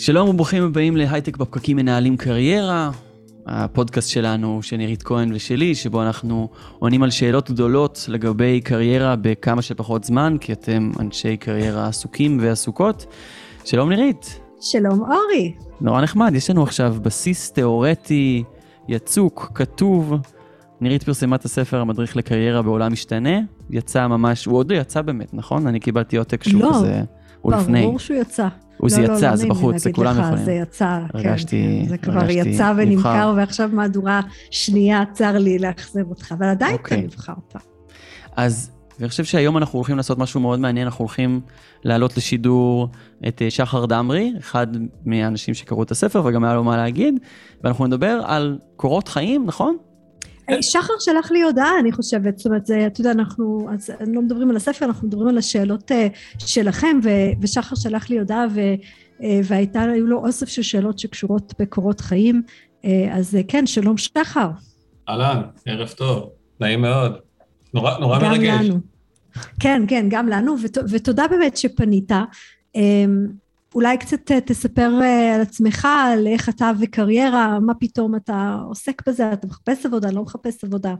שלום 0.00 0.28
וברוכים 0.28 0.64
הבאים 0.64 0.96
להייטק 0.96 1.36
בפקקים 1.36 1.76
מנהלים 1.76 2.16
קריירה, 2.16 2.90
הפודקאסט 3.46 4.10
שלנו, 4.10 4.62
של 4.62 4.76
נירית 4.76 5.02
כהן 5.02 5.32
ושלי, 5.34 5.74
שבו 5.74 6.02
אנחנו 6.02 6.48
עונים 6.78 7.02
על 7.02 7.10
שאלות 7.10 7.50
גדולות 7.50 8.04
לגבי 8.08 8.60
קריירה 8.60 9.16
בכמה 9.16 9.62
שפחות 9.62 10.04
זמן, 10.04 10.36
כי 10.40 10.52
אתם 10.52 10.90
אנשי 11.00 11.36
קריירה 11.36 11.88
עסוקים 11.88 12.38
ועסוקות. 12.40 13.06
שלום 13.64 13.88
נירית. 13.88 14.40
שלום 14.60 15.00
אורי. 15.00 15.54
נורא 15.80 16.00
נחמד, 16.02 16.32
יש 16.34 16.50
לנו 16.50 16.62
עכשיו 16.62 16.96
בסיס 17.02 17.52
תיאורטי, 17.52 18.44
יצוק, 18.88 19.50
כתוב. 19.54 20.14
נירית 20.80 21.02
פרסמה 21.02 21.36
את 21.36 21.44
הספר 21.44 21.80
המדריך 21.80 22.16
לקריירה 22.16 22.62
בעולם 22.62 22.92
משתנה, 22.92 23.38
יצא 23.70 24.06
ממש, 24.06 24.44
הוא 24.44 24.56
עוד 24.56 24.72
לא 24.72 24.76
יצא 24.76 25.02
באמת, 25.02 25.34
נכון? 25.34 25.66
אני 25.66 25.80
קיבלתי 25.80 26.16
עותק 26.16 26.44
שהוא 26.44 26.62
לא, 26.62 26.70
כזה, 26.74 27.02
הוא 27.40 27.52
לפני. 27.52 27.82
ברור 27.82 27.98
שהוא 27.98 28.16
יצא. 28.16 28.48
הוא 28.76 28.90
זה 28.90 29.00
לא, 29.06 29.12
יצא, 29.14 29.30
לא, 29.30 29.36
זה 29.36 29.46
לא 29.46 29.54
בחוץ, 29.54 29.76
זה 29.76 29.92
כולם 29.92 30.16
לך, 30.18 30.24
יכולים. 30.26 30.44
זה 30.44 30.52
יצא, 30.52 30.98
הרגשתי- 31.14 31.80
כן, 31.82 31.88
זה 31.88 31.98
כבר 31.98 32.12
הרגשתי 32.12 32.48
יצא 32.48 32.72
נבחר. 32.72 32.74
ונמכר, 32.76 33.32
ועכשיו 33.36 33.70
מהדורה 33.72 34.20
שנייה, 34.50 35.02
צר 35.12 35.38
לי 35.38 35.58
לאכזב 35.58 36.08
אותך, 36.10 36.32
אבל 36.38 36.46
עדיין 36.46 36.74
אתה 36.74 36.82
אוקיי. 36.82 37.02
נבחרת. 37.02 37.56
אז 38.36 38.70
אני 39.00 39.08
חושב 39.08 39.24
שהיום 39.24 39.56
אנחנו 39.56 39.76
הולכים 39.78 39.96
לעשות 39.96 40.18
משהו 40.18 40.40
מאוד 40.40 40.60
מעניין, 40.60 40.86
אנחנו 40.86 41.02
הולכים 41.02 41.40
להעלות 41.84 42.16
לשידור 42.16 42.88
את 43.28 43.42
אה, 43.42 43.50
שחר 43.50 43.86
דמרי, 43.86 44.32
אחד 44.38 44.66
מהאנשים 45.06 45.54
שקראו 45.54 45.82
את 45.82 45.90
הספר 45.90 46.22
וגם 46.24 46.44
היה 46.44 46.54
לו 46.54 46.64
מה 46.64 46.76
להגיד, 46.76 47.14
ואנחנו 47.64 47.86
נדבר 47.86 48.20
על 48.26 48.58
קורות 48.76 49.08
חיים, 49.08 49.46
נכון? 49.46 49.76
אה, 50.50 50.62
שחר 50.62 50.92
שלח 51.00 51.30
לי 51.30 51.42
הודעה, 51.42 51.78
אני 51.80 51.92
חושבת, 51.92 52.38
זאת 52.38 52.46
אומרת, 52.46 52.66
זה, 52.66 52.86
אתה 52.86 53.00
יודע, 53.00 53.10
אנחנו 53.10 53.68
אז 53.72 53.90
לא 54.06 54.22
מדברים 54.22 54.50
על 54.50 54.56
הספר, 54.56 54.84
אנחנו 54.84 55.08
מדברים 55.08 55.28
על 55.28 55.38
השאלות 55.38 55.92
אה, 55.92 56.06
שלכם, 56.38 57.00
ו, 57.02 57.08
ושחר 57.40 57.76
שלח 57.76 58.10
לי 58.10 58.18
הודעה, 58.18 58.46
ו, 58.54 58.60
אה, 59.22 59.40
והייתה, 59.44 59.82
היו 59.82 60.06
לו 60.06 60.18
אוסף 60.18 60.48
של 60.48 60.62
שאלות 60.62 60.98
שקשורות 60.98 61.54
בקורות 61.58 62.00
חיים, 62.00 62.42
אה, 62.84 63.08
אז 63.12 63.36
אה, 63.36 63.40
כן, 63.48 63.66
שלום 63.66 63.98
שחר. 63.98 64.50
אהלן, 65.08 65.42
ערב 65.66 65.88
טוב, 65.88 66.30
נעים 66.60 66.80
מאוד. 66.80 67.12
נורא, 67.74 67.98
נורא 67.98 68.18
גם 68.20 68.30
מרגש. 68.30 68.66
לנו. 68.66 68.80
כן, 69.60 69.82
כן, 69.88 70.06
גם 70.10 70.28
לנו, 70.28 70.56
ות, 70.62 70.78
ותודה 70.90 71.24
באמת 71.30 71.56
שפנית. 71.56 72.12
אולי 73.74 73.98
קצת 73.98 74.30
אה, 74.30 74.40
תספר 74.40 74.90
אה, 75.02 75.34
על 75.34 75.40
עצמך, 75.40 75.88
על 76.12 76.26
איך 76.26 76.48
אתה 76.48 76.70
וקריירה, 76.80 77.60
מה 77.60 77.74
פתאום 77.74 78.16
אתה 78.16 78.58
עוסק 78.68 79.08
בזה, 79.08 79.32
אתה 79.32 79.46
מחפש 79.46 79.86
עבודה, 79.86 80.10
לא 80.10 80.22
מחפש 80.22 80.64
עבודה. 80.64 80.94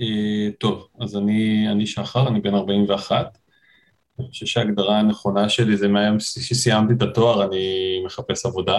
אה, 0.00 0.48
טוב, 0.58 0.88
אז 1.00 1.16
אני, 1.16 1.68
אני 1.68 1.86
שחר, 1.86 2.28
אני 2.28 2.40
בן 2.40 2.54
41. 2.54 3.38
אני 4.18 4.28
חושב 4.28 4.46
שההגדרה 4.46 4.98
הנכונה 4.98 5.48
שלי 5.48 5.76
זה 5.76 5.88
מהיום 5.88 6.20
שסיימתי 6.20 6.94
את 6.94 7.02
התואר, 7.02 7.44
אני 7.46 7.66
מחפש 8.06 8.46
עבודה. 8.46 8.78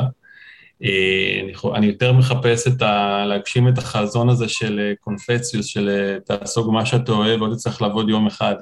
אני, 0.82 1.54
אני 1.76 1.86
יותר 1.86 2.14
מחפש 2.14 2.68
את 2.68 2.82
ה, 2.82 3.26
להגשים 3.26 3.68
את 3.68 3.78
החזון 3.78 4.30
הזה 4.30 4.50
של 4.50 4.94
קונפציוס, 5.00 5.66
של 5.66 6.18
תעסוק 6.26 6.68
במה 6.68 6.86
שאתה 6.86 7.12
אוהב, 7.12 7.40
לא 7.40 7.54
תצטרך 7.54 7.82
לעבוד 7.82 8.10
יום 8.10 8.28
אחד. 8.28 8.56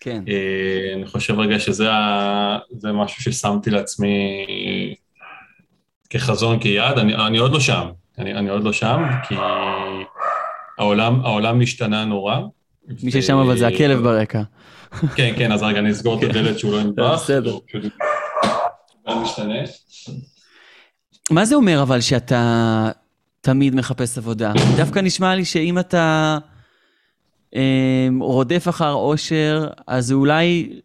כן. 0.00 0.22
אה, 0.28 0.94
אני 0.96 1.06
חושב 1.06 1.40
רגע 1.40 1.58
שזה 1.58 1.92
ה- 1.92 2.58
זה 2.78 2.92
משהו 2.92 3.22
ששמתי 3.22 3.70
לעצמי 3.70 4.44
כחזון, 6.10 6.58
כיעד, 6.58 6.98
אני, 6.98 7.14
אני 7.14 7.38
עוד 7.38 7.52
לא 7.52 7.60
שם, 7.60 7.88
אני, 8.18 8.34
אני 8.34 8.48
עוד 8.50 8.64
לא 8.64 8.72
שם, 8.72 9.02
כי 9.28 9.34
העולם, 10.78 11.20
העולם 11.24 11.60
השתנה 11.60 12.04
נורא. 12.04 12.36
מי 13.02 13.10
ששם 13.10 13.36
אבל 13.36 13.58
זה 13.58 13.66
הכלב 13.68 13.98
ברקע. 14.02 14.42
כן, 15.16 15.32
כן, 15.36 15.52
אז 15.52 15.62
רגע, 15.62 15.78
אני 15.78 15.90
אסגור 15.90 16.18
את 16.18 16.30
הדלת 16.30 16.58
שהוא 16.58 16.72
לא 16.72 16.80
ינבח. 16.80 17.12
בסדר. 17.22 17.58
העולם 19.06 19.22
משתנה. 19.22 19.54
מה 21.30 21.44
זה 21.44 21.54
אומר 21.54 21.82
אבל 21.82 22.00
שאתה 22.00 22.90
תמיד 23.40 23.74
מחפש 23.74 24.18
עבודה? 24.18 24.52
דווקא 24.76 24.98
נשמע 24.98 25.34
לי 25.34 25.44
שאם 25.44 25.78
אתה 25.78 26.38
רודף 28.20 28.68
אחר 28.68 28.92
אושר, 28.92 29.66
אז 29.86 30.06
זה 30.06 30.14
אולי, 30.14 30.80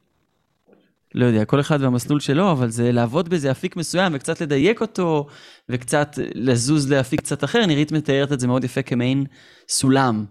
לא 1.16 1.26
יודע, 1.26 1.46
כל 1.46 1.60
אחד 1.60 1.82
והמסלול 1.82 2.20
שלו, 2.20 2.52
אבל 2.52 2.70
זה 2.70 2.92
לעבוד 2.92 3.30
באיזה 3.30 3.52
אפיק 3.52 3.76
מסוים 3.76 4.12
וקצת 4.16 4.42
לדייק 4.42 4.82
אותו, 4.82 5.28
וקצת 5.70 6.20
לזוז 6.36 6.92
לאפיק 6.92 7.22
קצת 7.22 7.44
אחר. 7.44 7.66
נירית 7.66 7.92
מתארת 7.92 8.32
את 8.32 8.40
זה 8.40 8.48
מאוד 8.48 8.64
יפה 8.64 8.82
כמעין 8.82 9.26
סולם, 9.70 10.26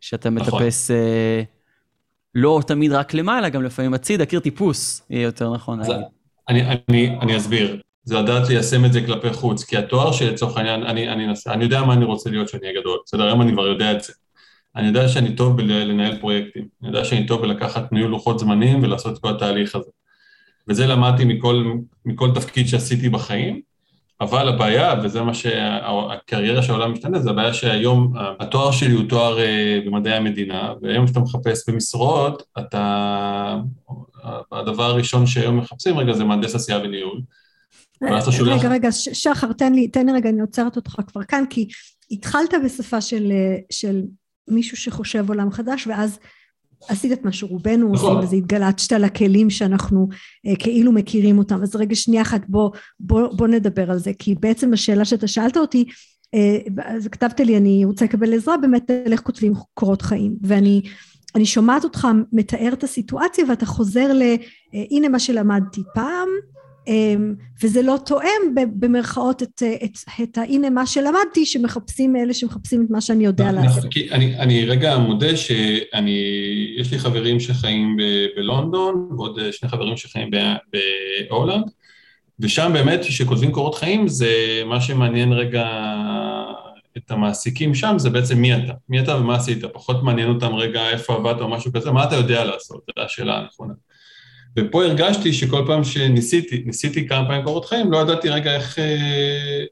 שאתה 0.00 0.30
נכון. 0.30 0.62
מטפס 0.62 0.90
אה, 0.90 1.42
לא 2.34 2.60
תמיד 2.66 2.92
רק 2.92 3.14
למעלה, 3.14 3.48
גם 3.48 3.62
לפעמים 3.62 3.94
הצידה, 3.94 4.26
קיר 4.26 4.40
טיפוס, 4.40 5.02
יהיה 5.10 5.22
יותר 5.22 5.52
נכון 5.54 5.78
להגיד. 5.80 5.96
אני, 6.48 6.62
אני, 6.88 7.18
אני 7.20 7.36
אסביר. 7.36 7.80
זה 8.04 8.20
לדעת 8.20 8.48
ליישם 8.48 8.84
את 8.84 8.92
זה 8.92 9.00
כלפי 9.06 9.32
חוץ, 9.32 9.64
כי 9.64 9.76
התואר 9.76 10.12
שלי 10.12 10.30
לצורך 10.30 10.56
העניין, 10.56 10.82
אני, 10.82 11.08
אני, 11.08 11.26
נס- 11.26 11.46
אני 11.46 11.64
יודע 11.64 11.82
מה 11.82 11.94
אני 11.94 12.04
רוצה 12.04 12.30
להיות 12.30 12.48
כשאני 12.48 12.66
אהיה 12.66 12.80
גדול, 12.80 12.98
בסדר? 13.06 13.24
היום 13.24 13.42
אני 13.42 13.52
כבר 13.52 13.66
יודע 13.66 13.92
את 13.92 14.02
זה. 14.02 14.12
אני 14.76 14.86
יודע 14.86 15.08
שאני 15.08 15.36
טוב 15.36 15.56
בלנהל 15.56 16.18
פרויקטים, 16.20 16.68
אני 16.82 16.88
יודע 16.88 17.04
שאני 17.04 17.26
טוב 17.26 17.42
בלקחת 17.42 17.92
ניהול 17.92 18.10
לוחות 18.10 18.38
זמנים 18.38 18.82
ולעשות 18.82 19.14
את 19.14 19.18
כל 19.18 19.30
התהליך 19.30 19.74
הזה. 19.74 19.90
וזה 20.68 20.86
למדתי 20.86 21.24
מכל, 21.24 21.72
מכל 22.04 22.30
תפקיד 22.34 22.68
שעשיתי 22.68 23.08
בחיים, 23.08 23.60
אבל 24.20 24.48
הבעיה, 24.48 24.94
וזה 25.04 25.22
מה 25.22 25.34
שהקריירה 25.34 26.62
של 26.62 26.72
העולם 26.72 26.92
משתנה, 26.92 27.18
זה 27.18 27.30
הבעיה 27.30 27.54
שהיום 27.54 28.12
התואר 28.40 28.70
שלי 28.70 28.92
הוא 28.92 29.08
תואר 29.08 29.38
אה, 29.40 29.80
במדעי 29.86 30.14
המדינה, 30.14 30.72
והיום 30.82 31.04
כשאתה 31.04 31.20
מחפש 31.20 31.68
במשרות, 31.68 32.42
אתה... 32.58 33.56
הדבר 34.52 34.84
הראשון 34.84 35.26
שהיום 35.26 35.56
מחפשים 35.56 35.98
רגע 35.98 36.12
זה 36.12 36.24
מהנדס 36.24 36.54
עשייה 36.54 36.78
וניהול. 36.78 37.20
רגע, 38.58 38.68
רגע, 38.68 38.92
שחר, 38.92 39.52
תן 39.52 39.72
לי, 39.72 39.88
תן 39.88 40.06
לי 40.06 40.12
רגע, 40.12 40.28
אני 40.28 40.40
עוצרת 40.40 40.76
אותך 40.76 40.96
כבר 41.06 41.24
כאן, 41.24 41.44
כי 41.50 41.68
התחלת 42.10 42.54
בשפה 42.64 43.00
של, 43.00 43.32
אה, 43.32 43.56
של 43.70 44.02
מישהו 44.48 44.76
שחושב 44.76 45.28
עולם 45.28 45.50
חדש, 45.50 45.86
ואז 45.86 46.18
עשית 46.88 47.12
את 47.12 47.24
מה 47.24 47.32
שרובנו 47.32 47.92
נכון. 47.92 48.10
עושים, 48.10 48.24
וזה 48.24 48.36
התגלצת 48.36 48.92
לכלים 48.92 49.50
שאנחנו 49.50 50.08
אה, 50.46 50.56
כאילו 50.58 50.92
מכירים 50.92 51.38
אותם. 51.38 51.62
אז 51.62 51.76
רגע, 51.76 51.94
שנייה 51.94 52.22
אחת, 52.22 52.40
בוא, 52.48 52.70
בוא, 53.00 53.28
בוא 53.32 53.48
נדבר 53.48 53.90
על 53.90 53.98
זה, 53.98 54.12
כי 54.18 54.34
בעצם 54.34 54.72
השאלה 54.72 55.04
שאתה 55.04 55.26
שאלת 55.26 55.56
אותי, 55.56 55.84
אה, 56.34 56.58
אז 56.84 57.08
כתבת 57.08 57.40
לי, 57.40 57.56
אני 57.56 57.84
רוצה 57.84 58.04
לקבל 58.04 58.34
עזרה, 58.34 58.56
באמת, 58.56 58.90
על 58.90 59.12
איך 59.12 59.20
כותבים 59.20 59.52
קורות 59.74 60.02
חיים. 60.02 60.36
ואני 60.42 60.82
אני 61.34 61.46
שומעת 61.46 61.84
אותך 61.84 62.08
מתאר 62.32 62.72
את 62.72 62.84
הסיטואציה, 62.84 63.44
ואתה 63.48 63.66
חוזר 63.66 64.12
ל, 64.12 64.22
אה, 64.22 64.36
הנה 64.90 65.08
מה 65.08 65.18
שלמדתי 65.18 65.82
פעם, 65.94 66.28
וזה 67.62 67.82
לא 67.82 67.96
תואם 68.06 68.54
במרכאות 68.54 69.42
את, 69.42 69.62
את, 69.84 69.98
את 70.22 70.38
הנה 70.38 70.70
מה 70.70 70.86
שלמדתי 70.86 71.46
שמחפשים 71.46 72.16
אלה 72.16 72.34
שמחפשים 72.34 72.82
את 72.86 72.90
מה 72.90 73.00
שאני 73.00 73.24
יודע 73.24 73.52
נכון, 73.52 73.64
לעשות. 73.64 73.84
אני, 74.10 74.38
אני 74.38 74.64
רגע 74.64 74.98
מודה 74.98 75.36
שאני, 75.36 76.18
יש 76.78 76.92
לי 76.92 76.98
חברים 76.98 77.40
שחיים 77.40 77.96
ב, 77.96 78.02
בלונדון, 78.36 79.08
ועוד 79.16 79.38
שני 79.50 79.68
חברים 79.68 79.96
שחיים 79.96 80.30
בהולנד, 81.28 81.64
ושם 82.40 82.70
באמת 82.72 83.00
כשכותבים 83.00 83.52
קורות 83.52 83.74
חיים 83.74 84.08
זה 84.08 84.62
מה 84.66 84.80
שמעניין 84.80 85.32
רגע 85.32 85.66
את 86.96 87.10
המעסיקים 87.10 87.74
שם, 87.74 87.94
זה 87.98 88.10
בעצם 88.10 88.38
מי 88.38 88.54
אתה, 88.54 88.72
מי 88.88 89.00
אתה 89.00 89.16
ומה 89.16 89.36
עשית, 89.36 89.64
פחות 89.72 90.02
מעניין 90.02 90.28
אותם 90.28 90.54
רגע 90.54 90.90
איפה 90.90 91.14
עבדת 91.14 91.40
או 91.40 91.48
משהו 91.48 91.72
כזה, 91.72 91.90
מה 91.90 92.04
אתה 92.04 92.16
יודע 92.16 92.44
לעשות, 92.44 92.80
זו 92.86 93.02
השאלה 93.04 93.38
הנכונה. 93.38 93.74
ופה 94.58 94.84
הרגשתי 94.84 95.32
שכל 95.32 95.64
פעם 95.66 95.84
שניסיתי, 95.84 96.62
ניסיתי 96.66 97.08
כמה 97.08 97.26
פעמים 97.26 97.44
קורות 97.44 97.64
חיים, 97.64 97.92
לא 97.92 98.02
ידעתי 98.02 98.28
רגע 98.28 98.54
איך... 98.54 98.78
אה, 98.78 99.64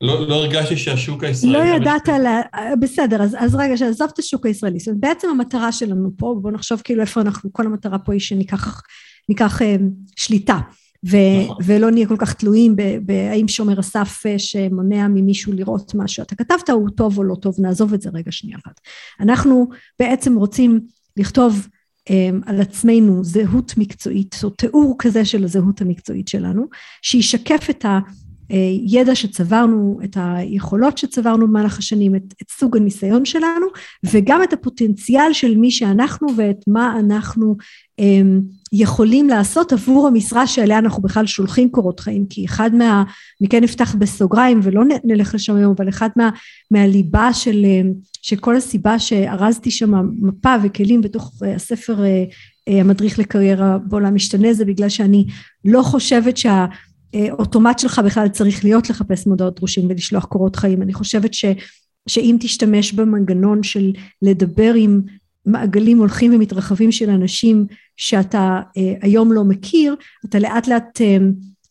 לא, 0.00 0.28
לא 0.28 0.34
הרגשתי 0.34 0.76
שהשוק 0.76 1.24
הישראלי... 1.24 1.52
לא 1.52 1.76
ידעת, 1.76 2.08
לה, 2.08 2.40
בסדר, 2.80 3.22
אז, 3.22 3.36
אז 3.38 3.54
רגע, 3.54 3.76
שעזוב 3.76 4.08
את 4.14 4.18
השוק 4.18 4.46
הישראלי. 4.46 4.78
זאת 4.78 4.88
אומרת, 4.88 5.00
בעצם 5.00 5.28
המטרה 5.28 5.72
שלנו 5.72 6.10
פה, 6.16 6.36
בואו 6.40 6.54
נחשוב 6.54 6.80
כאילו 6.84 7.00
איפה 7.00 7.20
אנחנו, 7.20 7.52
כל 7.52 7.66
המטרה 7.66 7.98
פה 7.98 8.12
היא 8.12 8.20
שניקח 8.20 8.82
ניקח, 9.28 9.62
אה, 9.62 9.76
שליטה. 10.16 10.58
ו, 11.10 11.16
נכון. 11.44 11.56
ולא 11.64 11.90
נהיה 11.90 12.06
כל 12.06 12.16
כך 12.18 12.32
תלויים 12.32 12.76
בהאם 13.02 13.48
שומר 13.48 13.78
הסף 13.78 14.22
אה, 14.26 14.38
שמונע 14.38 15.08
ממישהו 15.08 15.52
לראות 15.52 15.94
מה 15.94 16.08
שאתה 16.08 16.34
כתבת 16.34 16.70
הוא 16.70 16.90
טוב 16.90 17.18
או 17.18 17.24
לא 17.24 17.34
טוב, 17.34 17.54
נעזוב 17.58 17.94
את 17.94 18.02
זה 18.02 18.10
רגע 18.14 18.32
שנייה 18.32 18.58
אחת. 18.64 18.80
אנחנו 19.20 19.68
בעצם 19.98 20.36
רוצים 20.36 20.80
לכתוב 21.16 21.68
על 22.46 22.60
עצמנו 22.60 23.24
זהות 23.24 23.74
מקצועית, 23.76 24.40
או 24.44 24.50
תיאור 24.50 24.96
כזה 24.98 25.24
של 25.24 25.44
הזהות 25.44 25.80
המקצועית 25.80 26.28
שלנו, 26.28 26.64
שישקף 27.02 27.66
את 27.70 27.84
הידע 28.48 29.14
שצברנו, 29.14 29.98
את 30.04 30.16
היכולות 30.20 30.98
שצברנו 30.98 31.48
במהלך 31.48 31.78
השנים, 31.78 32.14
את, 32.14 32.34
את 32.42 32.50
סוג 32.50 32.76
הניסיון 32.76 33.24
שלנו, 33.24 33.66
וגם 34.12 34.42
את 34.42 34.52
הפוטנציאל 34.52 35.32
של 35.32 35.56
מי 35.56 35.70
שאנחנו 35.70 36.28
ואת 36.36 36.64
מה 36.66 36.96
אנחנו 36.98 37.56
אמ, 37.98 38.40
יכולים 38.72 39.28
לעשות 39.28 39.72
עבור 39.72 40.06
המשרה 40.06 40.46
שעליה 40.46 40.78
אנחנו 40.78 41.02
בכלל 41.02 41.26
שולחים 41.26 41.70
קורות 41.70 42.00
חיים, 42.00 42.26
כי 42.30 42.44
אחד 42.44 42.74
מה, 42.74 43.04
אני 43.40 43.48
כן 43.48 43.64
אפתח 43.64 43.94
בסוגריים 43.94 44.60
ולא 44.62 44.82
נלך 45.04 45.34
לשם 45.34 45.56
היום, 45.56 45.74
אבל 45.78 45.88
אחד 45.88 46.08
מה, 46.16 46.30
מהליבה 46.70 47.32
של, 47.32 47.64
אמ, 47.64 47.92
של 48.22 48.36
כל 48.36 48.56
הסיבה 48.56 48.98
שארזתי 48.98 49.70
שם 49.70 49.92
מפה 50.22 50.54
וכלים 50.62 51.00
בתוך 51.00 51.32
אה, 51.44 51.54
הספר 51.54 52.04
אה, 52.04 52.24
אה, 52.68 52.80
המדריך 52.80 53.18
לקריירה 53.18 53.78
בעולם 53.78 54.14
משתנה, 54.14 54.52
זה 54.52 54.64
בגלל 54.64 54.88
שאני 54.88 55.26
לא 55.64 55.82
חושבת 55.82 56.36
שה... 56.36 56.66
האוטומט 57.16 57.78
שלך 57.78 58.00
בכלל 58.04 58.28
צריך 58.28 58.64
להיות 58.64 58.90
לחפש 58.90 59.26
מודעות 59.26 59.56
דרושים 59.56 59.90
ולשלוח 59.90 60.24
קורות 60.24 60.56
חיים. 60.56 60.82
אני 60.82 60.94
חושבת 60.94 61.34
ש, 61.34 61.44
שאם 62.08 62.36
תשתמש 62.40 62.92
במנגנון 62.92 63.62
של 63.62 63.92
לדבר 64.22 64.74
עם 64.74 65.00
מעגלים 65.46 65.98
הולכים 65.98 66.34
ומתרחבים 66.34 66.92
של 66.92 67.10
אנשים 67.10 67.66
שאתה 67.96 68.60
אה, 68.76 68.94
היום 69.02 69.32
לא 69.32 69.44
מכיר, 69.44 69.96
אתה 70.24 70.38
לאט 70.38 70.68
לאט 70.68 71.00
אה, 71.00 71.16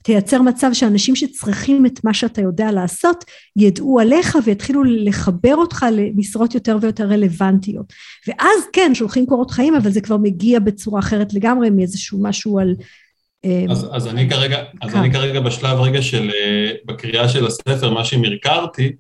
תייצר 0.06 0.42
מצב 0.42 0.69
שאנשים 0.74 1.15
שצריכים 1.15 1.86
את 1.86 2.03
מה 2.03 2.13
שאתה 2.13 2.41
יודע 2.41 2.71
לעשות 2.71 3.25
ידעו 3.56 4.00
עליך 4.00 4.38
ויתחילו 4.44 4.83
לחבר 4.83 5.56
אותך 5.56 5.86
למשרות 5.91 6.56
יותר 6.56 6.77
ויותר 6.81 7.07
רלוונטיות 7.07 7.94
ואז 8.27 8.63
כן 8.74 8.91
שולחים 8.94 9.25
קורות 9.25 9.51
חיים 9.51 9.75
אבל 9.75 9.91
זה 9.91 10.01
כבר 10.01 10.18
מגיע 10.18 10.59
בצורה 10.59 11.00
אחרת 11.00 11.33
לגמרי 11.33 11.69
מאיזשהו 11.69 12.24
משהו 12.24 12.59
על 12.59 12.75
אה, 12.80 12.86
אז, 13.69 13.88
אז, 13.92 14.07
אני 14.07 14.30
כרגע, 14.30 14.63
אז 14.81 14.95
אני 14.95 15.13
כרגע 15.13 15.39
בשלב 15.39 15.80
רגע 15.80 16.01
של, 16.01 16.31
אה, 16.33 16.71
בקריאה 16.86 17.30
של 17.30 17.45
הספר, 17.45 17.89
מה 17.89 18.06
שמרקרתי, 18.06 18.92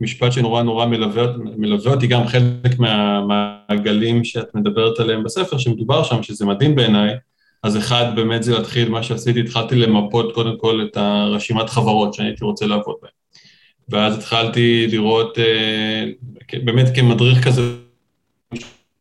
משפט 0.00 0.32
שנורא 0.32 0.62
נורא 0.62 0.86
מלווה, 0.86 1.26
מלווה 1.56 1.94
אותי, 1.94 2.06
גם 2.06 2.26
חלק 2.26 2.78
מהמעגלים 2.78 4.24
שאת 4.24 4.54
מדברת 4.54 5.00
עליהם 5.00 5.24
בספר, 5.24 5.58
שמדובר 5.58 6.02
שם, 6.02 6.22
שזה 6.22 6.46
מדהים 6.46 6.74
בעיניי, 6.74 7.14
אז 7.62 7.76
אחד 7.76 8.12
באמת 8.16 8.42
זה 8.42 8.54
להתחיל, 8.58 8.88
מה 8.88 9.02
שעשיתי, 9.02 9.40
התחלתי 9.40 9.76
למפות 9.76 10.34
קודם 10.34 10.58
כל 10.58 10.86
את 10.90 10.96
הרשימת 10.96 11.70
חברות 11.70 12.14
שאני 12.14 12.28
הייתי 12.28 12.44
רוצה 12.44 12.66
לעבוד 12.66 12.96
בהן. 13.02 13.10
ואז 13.88 14.18
התחלתי 14.18 14.86
לראות, 14.90 15.38
אה, 15.38 16.04
באמת 16.64 16.86
כמדריך 16.94 17.44
כזה, 17.44 17.62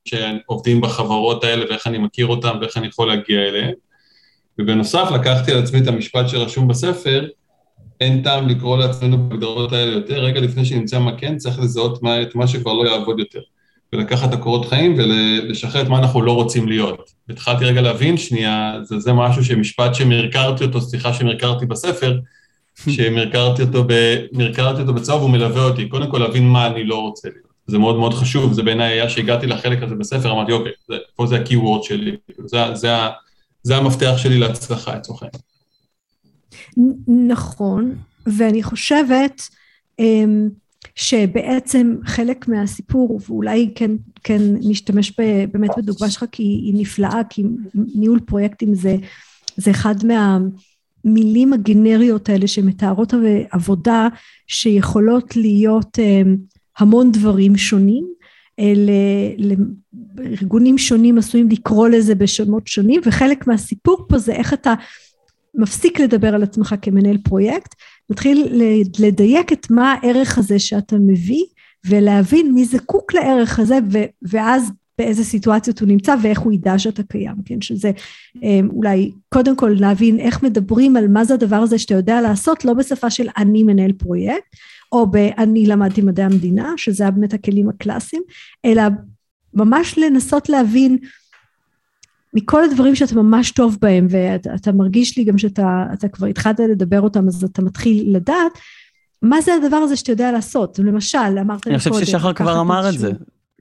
שעובדים 0.06 0.82
בחברות 0.82 1.44
האלה 1.44 1.66
ואיך 1.70 1.88
אני 1.88 1.98
מכיר 1.98 2.28
אותם 2.28 2.58
ואיך 2.62 2.78
אני 2.78 2.88
יכול 2.88 3.08
להגיע 3.08 3.40
אליהם. 3.40 3.74
ובנוסף 4.60 5.10
לקחתי 5.14 5.52
על 5.52 5.60
עצמי 5.60 5.80
את 5.80 5.88
המשפט 5.88 6.30
שרשום 6.30 6.68
בספר, 6.68 7.28
אין 8.02 8.24
טעם 8.24 8.48
לקרוא 8.48 8.78
לעצמנו 8.78 9.30
בהגדרות 9.30 9.74
האלה 9.74 9.92
יותר, 9.92 10.20
רגע 10.20 10.42
לפני 10.42 10.66
שנמצא 10.66 11.00
מה 11.00 11.18
כן, 11.18 11.38
צריך 11.38 11.60
לזהות 11.60 12.04
מה, 12.04 12.22
את 12.22 12.36
מה 12.36 12.48
שכבר 12.48 12.74
לא 12.74 12.90
יעבוד 12.90 13.20
יותר. 13.20 13.40
ולקחת 13.94 14.30
את 14.30 14.34
הקורות 14.34 14.66
חיים 14.66 14.96
ולשחרר 14.98 15.82
את 15.82 15.88
מה 15.88 16.00
אנחנו 16.00 16.22
לא 16.22 16.32
רוצים 16.32 16.68
להיות. 16.68 17.12
והתחלתי 17.28 17.66
רגע 17.66 17.82
להבין 17.82 18.18
שנייה, 18.18 18.74
זה, 18.84 19.00
זה 19.00 19.14
משהו 19.14 19.46
שמשפט 19.46 19.96
שמרקרתי 19.96 20.64
אותו, 20.64 20.82
סליחה 20.82 21.14
שמרקרתי 21.14 21.66
בספר, 21.66 22.20
שמרקרתי 22.90 23.62
אותו, 23.62 23.84
ב, 23.88 24.16
אותו 24.80 24.94
בצהוב, 24.94 25.22
הוא 25.22 25.30
מלווה 25.30 25.64
אותי. 25.64 25.90
קודם 25.90 26.12
כל 26.12 26.18
להבין 26.18 26.48
מה 26.48 26.68
אני 26.68 26.84
לא 26.84 27.02
רוצה 27.02 27.30
להיות. 27.30 27.48
זה 27.68 27.78
מאוד 27.78 27.96
מאוד 27.96 28.14
חשוב, 28.14 28.54
זה 28.54 28.64
בעיניי 28.64 28.94
היה 28.94 29.10
שהגעתי 29.10 29.48
לחלק 29.48 29.84
הזה 29.84 29.96
בספר, 29.96 30.32
אמרתי, 30.32 30.52
אוקיי, 30.52 30.72
זה, 30.88 30.96
פה 31.16 31.28
זה 31.28 31.38
ה-keyword 31.38 31.84
שלי, 31.84 32.16
זה, 32.46 32.58
זה, 32.74 32.90
זה 33.68 33.76
המפתח 33.76 34.14
שלי 34.18 34.40
להצלחה, 34.40 34.96
לצורך 34.96 35.24
העניין. 35.24 35.44
נכון, 37.30 37.96
ואני 38.26 38.64
חושבת 38.64 39.42
אמ, 40.00 40.50
שבעצם 40.96 41.96
חלק 42.06 42.48
מהסיפור, 42.48 43.20
ואולי 43.28 43.72
כן, 43.76 43.92
כן 44.24 44.42
נשתמש 44.42 45.14
באמת 45.52 45.70
בדוגמה 45.78 46.10
שלך 46.10 46.26
כי 46.32 46.44
היא 46.44 46.74
נפלאה, 46.78 47.22
כי 47.30 47.44
ניהול 47.96 48.20
פרויקטים 48.20 48.76
זה, 48.76 48.96
זה 49.58 49.72
אחד 49.72 49.96
מהמילים 50.06 51.54
הגנריות 51.54 52.30
האלה 52.30 52.48
שמתארות 52.48 53.14
עבודה 53.52 54.08
שיכולות 54.48 55.36
להיות 55.36 56.00
אמ, 56.00 56.38
המון 56.78 57.12
דברים 57.12 57.58
שונים, 57.58 58.08
לארגונים 60.18 60.78
שונים 60.78 61.18
עשויים 61.18 61.50
לקרוא 61.50 61.88
לזה 61.88 62.16
בשמות 62.16 62.68
שונים 62.68 63.02
וחלק 63.06 63.48
מהסיפור 63.48 64.06
פה 64.10 64.18
זה 64.18 64.34
איך 64.34 64.54
אתה 64.54 64.74
מפסיק 65.56 66.00
לדבר 66.00 66.36
על 66.36 66.44
עצמך 66.44 66.76
כמנהל 66.82 67.18
פרויקט, 67.18 67.76
מתחיל 68.10 68.62
לדייק 69.00 69.54
את 69.54 69.72
מה 69.72 69.94
הערך 69.94 70.38
הזה 70.38 70.60
שאתה 70.60 70.96
מביא 71.00 71.44
ולהבין 71.86 72.54
מי 72.54 72.66
זקוק 72.66 73.14
לערך 73.14 73.60
הזה 73.60 73.80
ואז 74.22 74.72
באיזה 74.98 75.24
סיטואציות 75.24 75.80
הוא 75.80 75.88
נמצא 75.88 76.16
ואיך 76.22 76.40
הוא 76.40 76.54
ידע 76.54 76.80
שאתה 76.80 77.04
קיים, 77.04 77.36
כן, 77.46 77.62
שזה 77.62 77.92
אמ, 78.44 78.70
אולי 78.74 79.12
קודם 79.30 79.56
כל 79.56 79.76
להבין 79.80 80.20
איך 80.20 80.44
מדברים 80.44 80.96
על 80.96 81.08
מה 81.08 81.26
זה 81.26 81.34
הדבר 81.34 81.56
הזה 81.56 81.80
שאתה 81.80 81.96
יודע 81.96 82.22
לעשות, 82.22 82.66
לא 82.66 82.74
בשפה 82.74 83.10
של 83.10 83.28
אני 83.38 83.64
מנהל 83.64 83.94
פרויקט, 83.94 84.56
או 84.92 85.12
ב"אני 85.12 85.68
למדתי 85.68 86.02
מדעי 86.02 86.26
המדינה", 86.26 86.74
שזה 86.78 87.12
באמת 87.12 87.34
הכלים 87.34 87.70
הקלאסיים, 87.70 88.24
אלא 88.66 88.84
ממש 89.54 89.98
לנסות 89.98 90.50
להבין 90.50 90.98
מכל 92.34 92.64
הדברים 92.64 92.96
שאתה 92.96 93.16
ממש 93.16 93.52
טוב 93.52 93.78
בהם, 93.82 94.08
ואתה 94.10 94.72
מרגיש 94.72 95.18
לי 95.18 95.24
גם 95.24 95.38
שאתה 95.38 96.08
כבר 96.12 96.28
התחלת 96.28 96.60
לדבר 96.60 97.02
אותם, 97.02 97.28
אז 97.28 97.44
אתה 97.44 97.62
מתחיל 97.62 98.16
לדעת, 98.16 98.52
מה 99.22 99.42
זה 99.42 99.54
הדבר 99.54 99.78
הזה 99.78 99.96
שאתה 99.96 100.12
יודע 100.12 100.32
לעשות? 100.32 100.80
למשל, 100.80 101.18
אמרת 101.18 101.66
לי 101.66 101.74
קודם, 101.74 101.74
אני 101.74 101.80
חושב 101.80 102.06
ששחר 102.06 102.34
כבר 102.34 102.62
אמר 102.62 102.90
את 102.90 103.00
זה. 103.00 103.12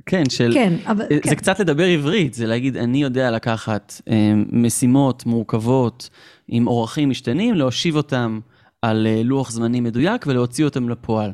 כן, 0.07 0.31
של... 0.31 0.51
כן, 0.55 0.75
אבל... 0.87 1.05
זה 1.11 1.21
כן. 1.21 1.35
קצת 1.35 1.61
לדבר 1.61 1.85
עברית, 1.85 2.35
זה 2.35 2.47
להגיד, 2.47 2.77
אני 2.77 3.03
יודע 3.03 3.31
לקחת 3.31 4.01
אה, 4.09 4.33
משימות 4.53 5.27
מורכבות 5.27 6.11
עם 6.49 6.67
אורחים 6.67 7.11
משתנים, 7.11 7.55
להושיב 7.55 7.97
אותם 7.97 8.41
על 8.83 9.07
אה, 9.07 9.23
לוח 9.25 9.51
זמנים 9.51 9.85
מדויק 9.85 10.27
ולהוציא 10.27 10.65
אותם 10.65 10.89
לפועל. 10.89 11.33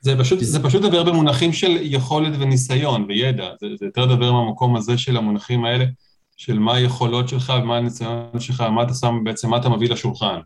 זה 0.00 0.18
פשוט, 0.18 0.38
זה 0.40 0.62
פשוט 0.62 0.82
לדבר 0.82 1.02
במונחים 1.02 1.52
של 1.52 1.78
יכולת 1.80 2.32
וניסיון 2.38 3.04
וידע, 3.08 3.48
זה, 3.60 3.66
זה 3.78 3.86
יותר 3.86 4.06
לדבר 4.06 4.32
מהמקום 4.32 4.76
הזה 4.76 4.98
של 4.98 5.16
המונחים 5.16 5.64
האלה, 5.64 5.84
של 6.36 6.58
מה 6.58 6.74
היכולות 6.74 7.28
שלך 7.28 7.52
ומה 7.62 7.76
הניסיון 7.76 8.40
שלך, 8.40 8.60
מה 8.60 8.82
אתה 8.82 8.94
שם 8.94 9.14
בעצם, 9.24 9.50
מה 9.50 9.56
אתה 9.56 9.68
מביא 9.68 9.88
לשולחן. 9.88 10.38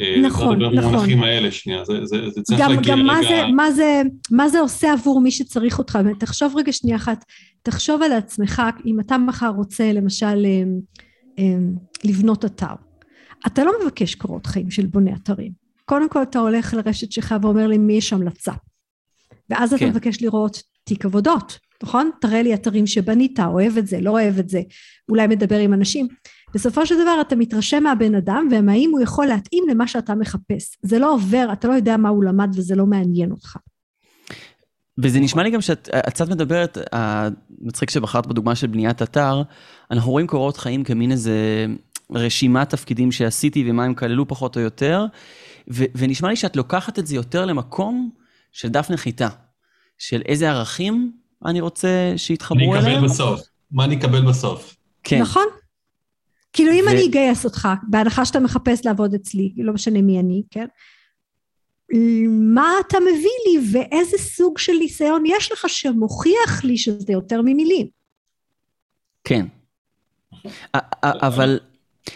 אה, 0.00 0.16
נכון, 0.22 0.62
נכון. 0.62 0.76
במונחים 0.76 1.22
האלה 1.22 1.52
שנייה, 1.52 1.84
זה, 1.84 2.04
זה, 2.04 2.30
זה 2.30 2.42
צריך 2.42 2.60
גם, 2.60 2.70
להגיע 2.70 2.94
גם 2.94 3.00
רגע... 3.00 3.12
מה 3.12 3.22
זה, 3.22 3.42
מה, 3.56 3.70
זה, 3.70 4.02
מה 4.30 4.48
זה 4.48 4.60
עושה 4.60 4.92
עבור 4.92 5.20
מי 5.20 5.30
שצריך 5.30 5.78
אותך, 5.78 5.98
תחשוב 6.18 6.56
רגע 6.56 6.72
שנייה 6.72 6.96
אחת, 6.96 7.24
תחשוב 7.62 8.02
על 8.02 8.12
עצמך, 8.12 8.62
אם 8.86 9.00
אתה 9.00 9.18
מחר 9.18 9.48
רוצה 9.48 9.92
למשל 9.92 10.46
אה, 11.38 11.44
לבנות 12.04 12.44
אתר, 12.44 12.74
אתה 13.46 13.64
לא 13.64 13.72
מבקש 13.82 14.14
קורות 14.14 14.46
חיים 14.46 14.70
של 14.70 14.86
בוני 14.86 15.14
אתרים. 15.14 15.52
קודם 15.84 16.08
כל 16.08 16.22
אתה 16.22 16.38
הולך 16.38 16.74
לרשת 16.74 17.12
שלך 17.12 17.34
ואומר 17.42 17.66
לי 17.66 17.78
מי 17.78 17.92
יש 17.92 18.12
המלצה. 18.12 18.52
ואז 19.50 19.70
כן. 19.70 19.76
אתה 19.76 19.86
מבקש 19.86 20.22
לראות 20.22 20.62
תיק 20.84 21.04
עבודות, 21.04 21.58
נכון? 21.82 22.10
תראה 22.20 22.42
לי 22.42 22.54
אתרים 22.54 22.86
שבנית, 22.86 23.40
אוהב 23.40 23.78
את 23.78 23.86
זה, 23.86 24.00
לא 24.00 24.10
אוהב 24.10 24.38
את 24.38 24.48
זה, 24.48 24.60
אולי 25.08 25.26
מדבר 25.26 25.58
עם 25.58 25.74
אנשים. 25.74 26.08
בסופו 26.54 26.86
של 26.86 26.94
דבר 26.94 27.20
אתה 27.20 27.36
מתרשם 27.36 27.82
מהבן 27.82 28.14
אדם 28.14 28.48
והאם 28.50 28.90
הוא 28.92 29.00
יכול 29.00 29.26
להתאים 29.26 29.64
למה 29.70 29.86
שאתה 29.86 30.14
מחפש. 30.14 30.76
זה 30.82 30.98
לא 30.98 31.14
עובר, 31.14 31.48
אתה 31.52 31.68
לא 31.68 31.72
יודע 31.72 31.96
מה 31.96 32.08
הוא 32.08 32.24
למד 32.24 32.50
וזה 32.54 32.74
לא 32.74 32.86
מעניין 32.86 33.30
אותך. 33.30 33.56
וזה 34.98 35.20
נשמע 35.20 35.42
לי 35.42 35.50
גם 35.50 35.60
שאת 35.60 35.88
קצת 36.08 36.28
מדברת, 36.28 36.78
מצחיק 37.60 37.90
שבחרת 37.90 38.26
בדוגמה 38.26 38.54
של 38.54 38.66
בניית 38.66 39.02
אתר, 39.02 39.42
אנחנו 39.90 40.10
רואים 40.10 40.26
קורות 40.26 40.56
חיים 40.56 40.84
כמין 40.84 41.12
איזה 41.12 41.66
רשימת 42.14 42.70
תפקידים 42.70 43.12
שעשיתי 43.12 43.70
ומה 43.70 43.84
הם 43.84 43.94
כללו 43.94 44.28
פחות 44.28 44.56
או 44.56 44.60
יותר, 44.60 45.04
ו- 45.70 45.84
ונשמע 45.94 46.28
לי 46.28 46.36
שאת 46.36 46.56
לוקחת 46.56 46.98
את 46.98 47.06
זה 47.06 47.14
יותר 47.14 47.44
למקום 47.44 48.10
של 48.52 48.68
דף 48.68 48.90
נחיתה, 48.90 49.28
של 49.98 50.22
איזה 50.26 50.50
ערכים 50.50 51.12
אני 51.44 51.60
רוצה 51.60 52.12
שיתחברו 52.16 52.74
אליהם. 52.74 52.86
אני 52.86 52.94
אקבל 52.96 53.08
בסוף, 53.08 53.40
מה 53.70 53.84
אני 53.84 53.96
אקבל 53.96 54.28
בסוף. 54.28 54.76
כן. 55.02 55.20
נכון. 55.20 55.46
כאילו 56.52 56.72
אם 56.72 56.84
ו... 56.86 56.90
אני 56.90 57.06
אגייס 57.06 57.44
אותך, 57.44 57.68
בהנחה 57.88 58.24
שאתה 58.24 58.40
מחפש 58.40 58.86
לעבוד 58.86 59.14
אצלי, 59.14 59.52
לא 59.56 59.72
משנה 59.72 60.02
מי 60.02 60.20
אני, 60.20 60.42
כן? 60.50 60.66
מה 62.54 62.72
אתה 62.86 62.98
מביא 63.00 63.14
לי 63.46 63.72
ואיזה 63.72 64.18
סוג 64.18 64.58
של 64.58 64.72
ניסיון 64.72 65.22
יש 65.26 65.52
לך 65.52 65.64
שמוכיח 65.68 66.64
לי 66.64 66.76
שזה 66.78 67.12
יותר 67.12 67.42
ממילים. 67.42 67.86
כן. 69.24 69.46
אבל 71.02 71.58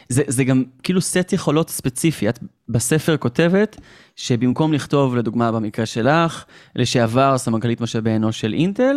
זה, 0.09 0.23
זה 0.27 0.45
גם 0.45 0.65
כאילו 0.83 1.01
סט 1.01 1.33
יכולות 1.33 1.71
ספציפי. 1.71 2.29
את 2.29 2.39
בספר 2.69 3.17
כותבת 3.17 3.81
שבמקום 4.17 4.73
לכתוב, 4.73 5.17
לדוגמה 5.17 5.53
במקרה 5.53 5.87
שלך, 5.87 6.45
לשעבר 6.77 7.39
סמנכ"לית 7.39 7.81
משאבי 7.81 8.17
אנוש 8.17 8.41
של 8.41 8.53
אינטל, 8.53 8.97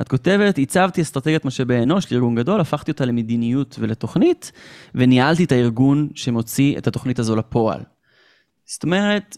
את 0.00 0.08
כותבת, 0.08 0.58
הצבתי 0.58 1.02
אסטרטגיית 1.02 1.44
משאבי 1.44 1.82
אנוש 1.82 2.12
לארגון 2.12 2.34
גדול, 2.34 2.60
הפכתי 2.60 2.90
אותה 2.90 3.04
למדיניות 3.04 3.76
ולתוכנית, 3.78 4.52
וניהלתי 4.94 5.44
את 5.44 5.52
הארגון 5.52 6.08
שמוציא 6.14 6.78
את 6.78 6.86
התוכנית 6.86 7.18
הזו 7.18 7.36
לפועל. 7.36 7.80
זאת 8.66 8.82
אומרת, 8.82 9.36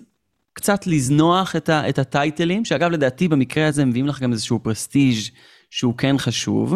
קצת 0.52 0.86
לזנוח 0.86 1.56
את, 1.56 1.68
ה, 1.68 1.88
את 1.88 1.98
הטייטלים, 1.98 2.64
שאגב, 2.64 2.90
לדעתי 2.90 3.28
במקרה 3.28 3.66
הזה 3.66 3.84
מביאים 3.84 4.06
לך 4.06 4.22
גם 4.22 4.32
איזשהו 4.32 4.58
פרסטיג' 4.58 5.18
שהוא 5.70 5.94
כן 5.98 6.18
חשוב, 6.18 6.74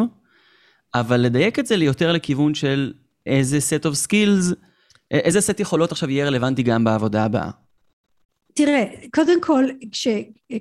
אבל 0.94 1.20
לדייק 1.20 1.58
את 1.58 1.66
זה 1.66 1.76
ליותר 1.76 2.12
לכיוון 2.12 2.54
של 2.54 2.92
איזה 3.26 3.58
set 3.58 3.82
of 3.82 4.06
skills, 4.06 4.54
איזה 5.10 5.40
סט 5.40 5.60
יכולות 5.60 5.92
עכשיו 5.92 6.10
יהיה 6.10 6.26
רלוונטי 6.26 6.62
גם 6.62 6.84
בעבודה 6.84 7.24
הבאה? 7.24 7.50
תראה, 8.54 8.84
קודם 9.14 9.40
כל, 9.40 9.64
כש, 9.92 10.08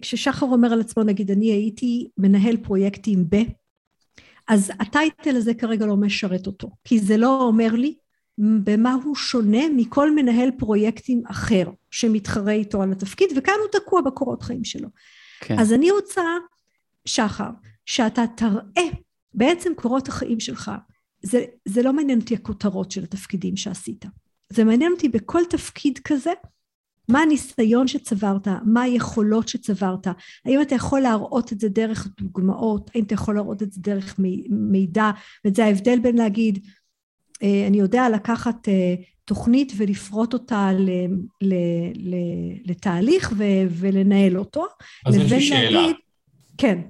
כששחר 0.01 0.45
אומר 0.45 0.73
על 0.73 0.81
עצמו, 0.81 1.03
נגיד, 1.03 1.31
אני 1.31 1.51
הייתי 1.51 2.07
מנהל 2.17 2.57
פרויקטים 2.57 3.25
ב, 3.29 3.35
אז 4.47 4.71
הטייטל 4.79 5.35
הזה 5.35 5.53
כרגע 5.53 5.85
לא 5.85 5.97
משרת 5.97 6.47
אותו, 6.47 6.69
כי 6.83 6.99
זה 6.99 7.17
לא 7.17 7.41
אומר 7.41 7.71
לי 7.71 7.95
במה 8.37 8.93
הוא 9.03 9.15
שונה 9.15 9.61
מכל 9.75 10.15
מנהל 10.15 10.51
פרויקטים 10.57 11.23
אחר 11.27 11.69
שמתחרה 11.91 12.51
איתו 12.51 12.81
על 12.81 12.91
התפקיד 12.91 13.29
וכאן 13.35 13.53
הוא 13.59 13.81
תקוע 13.81 14.01
בקורות 14.01 14.43
חיים 14.43 14.63
שלו. 14.63 14.89
כן. 15.39 15.59
אז 15.59 15.73
אני 15.73 15.91
רוצה, 15.91 16.21
שחר, 17.05 17.49
שאתה 17.85 18.23
תראה 18.35 18.89
בעצם 19.33 19.71
קורות 19.75 20.07
החיים 20.07 20.39
שלך, 20.39 20.71
זה, 21.23 21.45
זה 21.65 21.83
לא 21.83 21.93
מעניין 21.93 22.19
אותי 22.19 22.33
הכותרות 22.33 22.91
של 22.91 23.03
התפקידים 23.03 23.57
שעשית, 23.57 24.05
זה 24.49 24.63
מעניין 24.63 24.91
אותי 24.91 25.09
בכל 25.09 25.41
תפקיד 25.49 25.99
כזה 26.03 26.31
מה 27.09 27.19
הניסיון 27.19 27.87
שצברת, 27.87 28.47
מה 28.65 28.81
היכולות 28.81 29.47
שצברת, 29.47 30.07
האם 30.45 30.61
אתה 30.61 30.75
יכול 30.75 31.01
להראות 31.01 31.53
את 31.53 31.59
זה 31.59 31.69
דרך 31.69 32.07
דוגמאות, 32.17 32.91
האם 32.95 33.03
אתה 33.03 33.13
יכול 33.13 33.35
להראות 33.35 33.63
את 33.63 33.71
זה 33.71 33.81
דרך 33.81 34.15
מידע, 34.49 35.11
וזה 35.45 35.65
ההבדל 35.65 35.99
בין 35.99 36.17
להגיד, 36.17 36.67
אה, 37.43 37.67
אני 37.67 37.79
יודע 37.79 38.09
לקחת 38.09 38.69
אה, 38.69 38.95
תוכנית 39.25 39.73
ולפרוט 39.77 40.33
אותה 40.33 40.71
ל, 40.73 40.89
ל, 41.41 41.53
ל, 41.95 42.15
לתהליך 42.65 43.33
ו, 43.37 43.43
ולנהל 43.69 44.37
אותו, 44.37 44.65
אז 45.05 45.15
יש 45.15 45.31
לי 45.31 45.41
שאלה. 45.41 45.81
להגיד, 45.81 45.95
כן. 46.57 46.81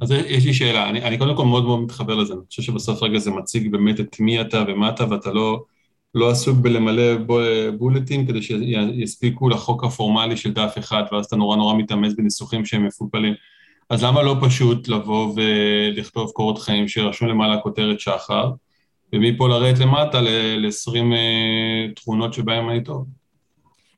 אז 0.00 0.10
יש 0.10 0.46
לי 0.46 0.54
שאלה, 0.54 0.88
אני, 0.88 1.02
אני 1.02 1.18
קודם 1.18 1.36
כל 1.36 1.44
מאוד 1.44 1.64
מאוד 1.64 1.80
מתחבר 1.80 2.14
לזה, 2.14 2.32
אני 2.34 2.42
חושב 2.48 2.62
שבסוף 2.62 3.02
רגע 3.02 3.18
זה 3.18 3.30
מציג 3.30 3.72
באמת 3.72 4.00
את 4.00 4.20
מי 4.20 4.40
אתה 4.40 4.64
ומה 4.68 4.88
אתה, 4.88 5.04
ואתה 5.10 5.32
לא... 5.32 5.64
לא 6.14 6.30
עסוק 6.30 6.58
בלמלא 6.58 7.16
בולטים 7.78 8.26
כדי 8.26 8.42
שיספיקו 8.42 9.48
לחוק 9.48 9.84
הפורמלי 9.84 10.36
של 10.36 10.52
דף 10.52 10.74
אחד, 10.78 11.02
ואז 11.12 11.24
אתה 11.26 11.36
נורא 11.36 11.56
נורא 11.56 11.74
מתאמץ 11.74 12.12
בניסוחים 12.16 12.64
שהם 12.64 12.86
מפולפלים. 12.86 13.34
אז 13.90 14.04
למה 14.04 14.22
לא 14.22 14.36
פשוט 14.40 14.88
לבוא 14.88 15.34
ולכתוב 15.36 16.30
קורות 16.30 16.58
חיים 16.58 16.88
שרשום 16.88 17.28
למעלה 17.28 17.58
כותרת 17.58 18.00
שחר, 18.00 18.50
ומפה 19.12 19.48
לרדת 19.48 19.78
למטה 19.78 20.20
ל-20 20.20 20.96
אה, 20.96 21.94
תכונות 21.94 22.34
שבהן 22.34 22.68
אני 22.68 22.84
טוב? 22.84 23.06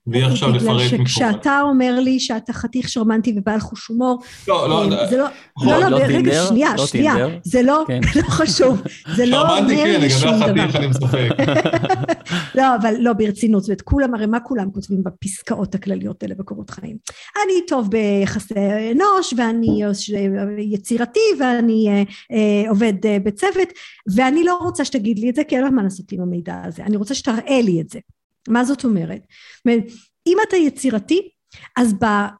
בלי 0.07 0.25
עכשיו 0.25 0.49
לפרט 0.49 0.63
מקומות. 0.63 0.83
בגלל 0.83 1.07
שכשאתה 1.07 1.61
אומר 1.63 2.01
לי 2.01 2.21
שאתה 2.21 2.53
חתיך 2.53 2.89
שרמנטי 2.89 3.35
ובעל 3.37 3.61
חוש 3.61 3.87
הומור, 3.87 4.23
לא, 4.49 4.69
לא, 4.69 4.93
אה, 4.93 5.07
זה 5.07 5.17
לא, 5.17 5.25
לא, 5.63 5.81
לא, 5.81 5.89
לא, 5.89 5.97
רגע, 5.97 6.45
שנייה, 6.49 6.75
לא 6.77 6.87
שנייה, 6.87 7.15
זה 7.45 7.63
לא, 7.63 7.85
כן. 7.87 8.01
לא 8.17 8.23
חשוב, 8.23 8.83
זה 9.17 9.27
לא 9.27 9.59
אומר 9.59 9.99
לי 9.99 10.11
שום 10.11 10.37
דבר. 10.37 10.47
שרמנטי 10.47 10.55
כן, 10.55 10.61
לגבי 10.61 10.61
החתיך 10.61 10.77
אני 10.77 10.87
מספק. 10.87 11.31
לא, 12.59 12.77
אבל 12.77 12.95
לא, 12.99 13.13
ברצינות, 13.13 13.63
זאת 13.63 13.69
אומרת, 13.69 13.81
כולם, 13.81 14.15
הרי 14.15 14.27
מה 14.27 14.41
כולם 14.41 14.71
כותבים 14.71 15.03
בפסקאות 15.05 15.75
הכלליות 15.75 16.23
האלה 16.23 16.35
בקורות 16.35 16.71
חיים? 16.71 16.97
אני 17.45 17.67
טוב 17.67 17.91
ביחסי 17.91 18.55
אנוש, 18.93 19.35
ואני 19.37 19.83
יצירתי, 20.59 21.21
ואני 21.41 21.89
אה, 21.89 22.03
אה, 22.33 22.71
עובד 22.71 22.95
בצוות, 23.25 23.69
ואני 24.17 24.45
לא 24.45 24.59
רוצה 24.63 24.85
שתגיד 24.85 25.19
לי 25.19 25.31
את 25.31 25.35
זה, 25.35 25.45
כי 25.45 25.57
אין 25.57 25.65
לך 25.65 25.73
מה 25.73 25.83
לעשות 25.83 26.13
עם 26.13 26.21
המידע 26.21 26.63
הזה, 26.65 26.83
אני 26.83 26.97
רוצה 26.97 27.15
שתראה 27.15 27.61
לי 27.63 27.81
את 27.81 27.89
זה. 27.89 27.99
מה 28.49 28.65
זאת 28.65 28.85
אומרת? 28.85 29.21
אם 30.27 30.37
אתה 30.49 30.57
יצירתי, 30.57 31.29
אז 31.77 31.95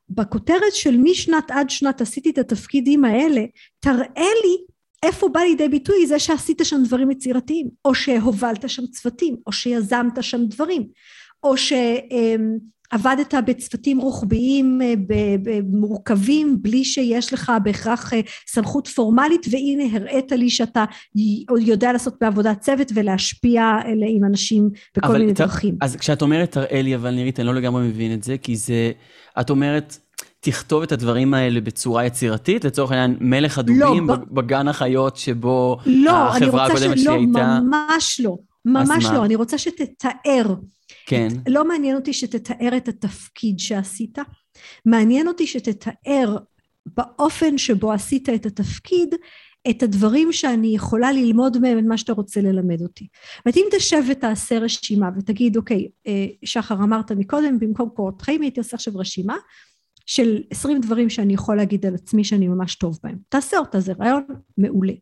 בכותרת 0.09 0.75
של 0.75 0.97
משנת 0.97 1.51
עד 1.51 1.71
שנת 1.71 2.01
עשיתי 2.01 2.31
את 2.31 2.39
התפקידים 2.39 3.05
האלה, 3.05 3.45
תראה 3.81 4.31
לי 4.45 4.57
איפה 5.03 5.29
בא 5.29 5.41
לידי 5.41 5.69
ביטוי 5.69 6.07
זה 6.07 6.19
שעשית 6.19 6.61
שם 6.65 6.83
דברים 6.85 7.11
יצירתיים, 7.11 7.69
או 7.85 7.95
שהובלת 7.95 8.71
שם 8.71 8.87
צוותים, 8.87 9.37
או 9.47 9.53
שיזמת 9.53 10.23
שם 10.23 10.45
דברים, 10.47 10.89
או 11.43 11.57
ש... 11.57 11.73
עבדת 12.93 13.35
בצוותים 13.47 13.99
רוחביים 13.99 14.81
אה, 14.83 15.35
מורכבים 15.73 16.59
בלי 16.63 16.85
שיש 16.85 17.33
לך 17.33 17.53
בהכרח 17.65 18.15
אה, 18.15 18.21
סמכות 18.47 18.89
פורמלית 18.89 19.47
והנה 19.51 19.97
הראית 19.97 20.33
לי 20.33 20.51
שאתה 20.51 20.85
יודע 21.61 21.93
לעשות 21.93 22.15
בעבודת 22.21 22.61
צוות 22.61 22.93
ולהשפיע 22.95 23.79
עם 24.09 24.25
אנשים 24.25 24.71
בכל 24.97 25.19
מיני 25.19 25.33
דרכים. 25.33 25.77
אז 25.81 25.97
כשאת 25.97 26.23
אומרת 26.23 26.51
תראה 26.51 26.83
לי 26.83 26.95
אבל 26.95 27.11
נירית 27.11 27.41
אני 27.41 27.47
לא 27.47 27.55
לגמרי 27.55 27.89
מבין 27.89 28.15
את 28.15 28.23
זה 28.23 28.39
כי 28.39 28.57
זה 28.57 28.93
את 29.41 29.51
אומרת 29.51 29.99
תכתוב 30.41 30.83
את 30.83 30.93
הדברים 30.93 31.35
האלה 31.35 31.61
בצורה 31.61 32.05
יצירתית, 32.05 32.65
לצורך 32.65 32.91
העניין 32.91 33.17
מלך 33.21 33.59
הדובים 33.59 34.09
לא, 34.09 34.17
בגן 34.31 34.69
החיות 34.69 35.17
שבו 35.17 35.79
לא, 35.87 36.11
החברה 36.11 36.67
הקודמת 36.67 36.99
שלי 36.99 37.15
הייתה... 37.15 37.39
לא, 37.39 37.43
אני 37.43 37.59
רוצה 37.59 37.59
שלא, 37.59 37.61
ממש 37.61 38.21
לא. 38.25 38.37
ממש 38.65 39.05
לא, 39.05 39.25
אני 39.25 39.35
רוצה 39.35 39.59
שתתאר 39.59 40.55
כן. 41.07 41.29
לא 41.49 41.69
מעניין 41.69 41.97
אותי 41.97 42.13
שתתאר 42.13 42.77
את 42.77 42.89
התפקיד 42.89 43.59
שעשית, 43.59 44.19
מעניין 44.87 45.29
אותי 45.29 45.47
שתתאר 45.47 46.37
באופן 46.87 47.59
שבו 47.59 47.93
עשית 47.93 48.29
את 48.29 48.47
התפקיד, 48.47 49.15
את 49.71 49.83
הדברים 49.83 50.33
שאני 50.33 50.75
יכולה 50.75 51.13
ללמוד 51.13 51.59
מהם 51.59 51.79
את 51.79 51.85
מה 51.85 51.99
שאתה 51.99 52.13
רוצה 52.13 52.41
ללמד 52.41 52.83
אותי. 52.83 53.09
זאת 53.49 53.57
אם 53.57 53.65
תשב 53.77 54.03
ותעשה 54.11 54.59
רשימה 54.59 55.11
ותגיד, 55.17 55.57
אוקיי, 55.57 55.89
אה, 56.07 56.27
שחר 56.45 56.75
אמרת 56.75 57.13
מקודם, 57.13 57.59
במקום 57.59 57.89
קורות 57.89 58.23
חיים 58.23 58.43
הייתי 58.43 58.61
עושה 58.61 58.77
עכשיו 58.77 58.97
רשימה 58.97 59.37
של 60.07 60.43
עשרים 60.51 60.81
דברים 60.81 61.11
שאני 61.11 61.35
יכול 61.35 61.57
להגיד 61.57 61.87
על 61.87 61.95
עצמי 61.95 62.25
שאני 62.25 62.49
ממש 62.49 62.75
טוב 62.75 62.99
בהם. 63.03 63.17
תעשה 63.29 63.59
אותה, 63.59 63.81
זה 63.81 63.93
רעיון 64.01 64.23
מעולה. 64.59 64.93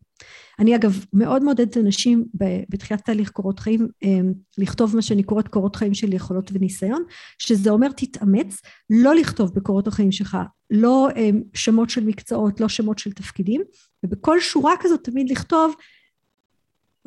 אני 0.58 0.76
אגב 0.76 1.04
מאוד 1.12 1.44
מעודדת 1.44 1.76
אנשים 1.76 2.24
בתחילת 2.68 3.04
תהליך 3.04 3.30
קורות 3.30 3.60
חיים 3.60 3.88
אמ, 4.02 4.32
לכתוב 4.58 4.96
מה 4.96 5.02
שאני 5.02 5.22
קוראת 5.22 5.48
קורות 5.48 5.76
חיים 5.76 5.94
של 5.94 6.12
יכולות 6.12 6.50
וניסיון, 6.54 7.02
שזה 7.38 7.70
אומר 7.70 7.88
תתאמץ 7.96 8.60
לא 8.90 9.14
לכתוב 9.14 9.54
בקורות 9.54 9.86
החיים 9.86 10.12
שלך 10.12 10.36
לא 10.70 11.08
אמ, 11.16 11.42
שמות 11.54 11.90
של 11.90 12.04
מקצועות, 12.04 12.60
לא 12.60 12.68
שמות 12.68 12.98
של 12.98 13.12
תפקידים, 13.12 13.62
ובכל 14.04 14.40
שורה 14.40 14.72
כזאת 14.80 15.04
תמיד 15.04 15.30
לכתוב 15.30 15.74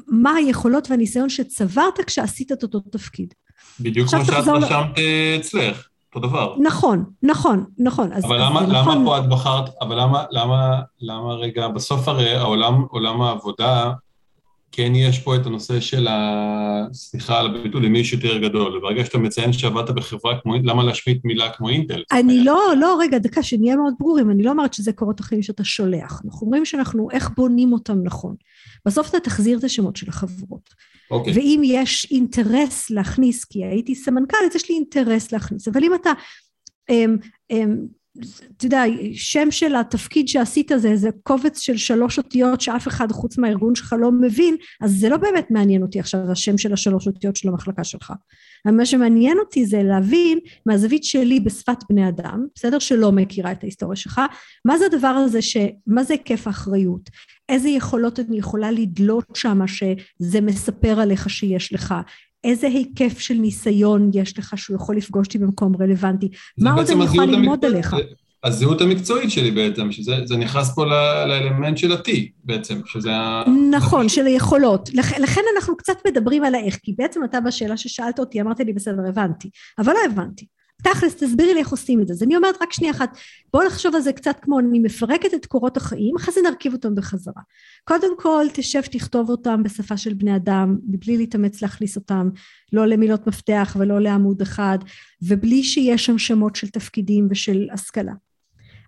מה 0.08 0.36
היכולות 0.36 0.92
והניסיון 0.92 1.30
שצברת 1.30 2.00
כשעשית 2.08 2.52
את 2.52 2.64
אותו 2.64 2.80
תפקיד. 2.80 3.34
בדיוק 3.80 4.10
כמו 4.10 4.26
שאת 4.26 4.34
רשמת 4.34 4.70
אצלך. 5.40 5.88
אותו 6.16 6.28
דבר. 6.28 6.56
נכון, 6.60 7.04
נכון, 7.24 7.66
נכון. 7.80 8.12
אבל 8.14 8.42
למה, 8.42 8.62
למה 8.62 8.82
נכון... 8.82 9.06
פה 9.06 9.18
את 9.18 9.30
בחרת, 9.30 9.70
אבל 9.82 10.00
למה, 10.00 10.24
למה, 10.32 10.82
למה 11.02 11.34
רגע, 11.34 11.68
בסוף 11.68 12.08
הרי 12.08 12.36
העולם, 12.36 12.86
עולם 12.90 13.22
העבודה, 13.22 13.92
כן 14.76 14.96
יש 14.96 15.20
פה 15.20 15.36
את 15.36 15.46
הנושא 15.46 15.80
של 15.80 16.08
ה... 16.08 16.86
סליחה 16.94 17.40
על 17.40 17.46
הביטוי, 17.46 17.82
למי 17.82 18.00
יש 18.00 18.14
יותר 18.14 18.38
גדול. 18.38 18.78
וברגע 18.78 19.06
שאתה 19.06 19.18
מציין 19.18 19.54
שעבדת 19.54 19.90
בחברה 19.90 20.40
כמו... 20.42 20.56
למה 20.64 20.84
להשמיט 20.84 21.26
מילה 21.26 21.50
כמו 21.50 21.70
אינטל? 21.70 22.04
אני 22.12 22.44
לא, 22.44 22.60
לא, 22.80 22.98
רגע, 23.02 23.18
דקה, 23.18 23.44
שנהיה 23.44 23.76
מאוד 23.76 23.94
ברורים, 24.00 24.32
אני 24.32 24.44
לא 24.44 24.52
אומרת 24.52 24.74
שזה 24.74 24.94
קורות 24.94 25.20
החיים 25.20 25.42
שאתה 25.44 25.64
שולח. 25.64 26.22
אנחנו 26.26 26.46
אומרים 26.46 26.66
שאנחנו, 26.66 27.08
איך 27.12 27.30
בונים 27.38 27.74
אותם 27.74 28.04
נכון. 28.04 28.36
בסוף 28.86 29.10
אתה 29.10 29.20
תחזיר 29.20 29.60
את 29.60 29.64
השמות 29.64 29.96
של 29.96 30.10
החברות. 30.10 30.70
אוקיי. 31.12 31.34
ואם 31.34 31.62
יש 31.66 32.08
אינטרס 32.12 32.90
להכניס, 32.90 33.46
כי 33.46 33.66
הייתי 33.66 33.96
סמנכ"לית, 33.96 34.56
יש 34.56 34.70
לי 34.70 34.76
אינטרס 34.76 35.32
להכניס. 35.32 35.68
אבל 35.68 35.84
אם 35.84 35.96
אתה... 35.96 36.12
אמ, 36.90 37.18
אמ, 37.52 37.78
אתה 38.58 38.66
יודע, 38.66 38.84
שם 39.14 39.52
של 39.52 39.76
התפקיד 39.76 40.28
שעשית 40.28 40.72
זה 40.78 40.88
איזה 40.88 41.10
קובץ 41.24 41.60
של 41.60 41.78
שלוש 41.78 42.18
אותיות 42.18 42.62
שאף 42.62 42.88
אחד 42.88 43.12
חוץ 43.12 43.38
מהארגון 43.38 43.76
שלך 43.76 43.96
לא 44.00 44.12
מבין, 44.12 44.56
אז 44.82 44.92
זה 45.00 45.10
לא 45.10 45.18
באמת 45.18 45.52
מעניין 45.52 45.82
אותי 45.82 46.00
עכשיו 46.00 46.32
השם 46.32 46.58
של 46.58 46.74
השלוש 46.74 47.08
אותיות 47.08 47.36
של 47.36 47.50
המחלקה 47.50 47.84
שלך. 47.84 48.14
מה 48.66 48.86
שמעניין 48.86 49.38
אותי 49.40 49.66
זה 49.66 49.84
להבין 49.84 50.40
מהזווית 50.66 51.04
שלי 51.04 51.40
בשפת 51.40 51.78
בני 51.90 52.10
אדם, 52.10 52.46
בסדר? 52.56 52.80
שלא 52.80 53.12
מכירה 53.12 53.52
את 53.52 53.64
ההיסטוריה 53.64 53.96
שלך, 53.96 54.22
מה 54.66 54.78
זה 54.78 54.86
הדבר 54.86 55.08
הזה, 55.08 55.42
ש... 55.42 55.58
מה 55.88 56.04
זה 56.04 56.14
היקף 56.14 56.48
האחריות? 56.48 57.10
איזה 57.50 57.70
יכולות 57.70 58.20
אני 58.20 58.38
יכולה 58.38 58.72
לדלות 58.72 59.26
שם 59.34 59.68
שזה 59.68 60.42
מספר 60.42 61.00
עליך 61.00 61.30
שיש 61.30 61.74
לך? 61.74 61.96
איזה 62.44 62.68
היקף 62.68 63.20
של 63.20 63.34
ניסיון 63.34 64.12
יש 64.14 64.40
לך 64.40 64.54
שהוא 64.58 64.76
יכול 64.76 64.98
לפגוש 64.98 65.28
אותי 65.28 65.38
במקום 65.38 65.76
רלוונטי? 65.80 66.30
מה 66.58 66.74
עוד 66.74 66.90
אני 66.90 67.04
יכולה 67.04 67.26
ללמוד 67.26 67.66
עליך? 67.66 67.96
הזהות 68.44 68.82
המקצועית 68.82 69.32
שלי 69.32 69.52
בעצם, 69.52 69.92
שזה 69.92 70.38
נכנס 70.38 70.76
פה 70.76 70.86
לאלמנט 71.26 71.78
של 71.78 71.92
ה-T 71.92 72.12
בעצם, 72.44 72.82
שזה 72.86 73.16
ה... 73.16 73.44
נכון, 73.72 74.10
של 74.10 74.26
היכולות. 74.26 74.90
לכ, 74.94 75.20
לכן 75.20 75.42
אנחנו 75.56 75.78
קצת 75.78 75.98
מדברים 76.08 76.44
על 76.44 76.56
האיך, 76.56 76.80
כי 76.84 76.94
בעצם 76.98 77.24
אתה 77.24 77.42
בשאלה 77.42 77.78
ששאלת 77.78 78.20
אותי, 78.20 78.42
אמרת 78.42 78.60
לי 78.60 78.74
בסדר, 78.74 79.08
הבנתי, 79.10 79.50
אבל 79.80 79.94
לא 79.94 80.00
הבנתי. 80.12 80.46
תכלס, 80.84 81.16
תסבירי 81.16 81.54
לי 81.54 81.60
איך 81.60 81.70
עושים 81.70 82.02
את 82.02 82.08
זה. 82.08 82.14
אז 82.14 82.24
אני 82.24 82.36
אומרת 82.36 82.56
רק 82.62 82.74
שנייה 82.74 82.94
אחת, 82.94 83.18
בואו 83.54 83.68
נחשוב 83.68 83.96
על 83.96 84.02
זה 84.02 84.14
קצת 84.14 84.38
כמו 84.42 84.60
אני 84.60 84.80
מפרקת 84.80 85.34
את 85.34 85.46
קורות 85.46 85.78
החיים, 85.78 86.16
אחרי 86.16 86.34
זה 86.34 86.40
נרכיב 86.42 86.74
אותם 86.74 86.96
בחזרה. 86.96 87.42
קודם 87.84 88.18
כל, 88.18 88.46
תשב, 88.54 88.82
תכתוב 88.82 89.30
אותם 89.30 89.64
בשפה 89.64 89.98
של 89.98 90.14
בני 90.14 90.36
אדם, 90.36 90.78
מבלי 90.88 91.18
להתאמץ 91.18 91.62
להכניס 91.62 91.96
אותם, 91.96 92.30
לא 92.74 92.86
למילות 92.86 93.28
מפתח 93.28 93.76
ולא 93.80 94.02
לעמוד 94.02 94.42
אחד, 94.42 94.78
ובלי 95.22 95.64
שיש 95.64 96.06
שם 96.06 96.18
שמות 96.18 96.56
של 96.56 96.70
תפקידים 96.70 97.28
ושל 97.32 97.68
השכלה. 97.74 98.14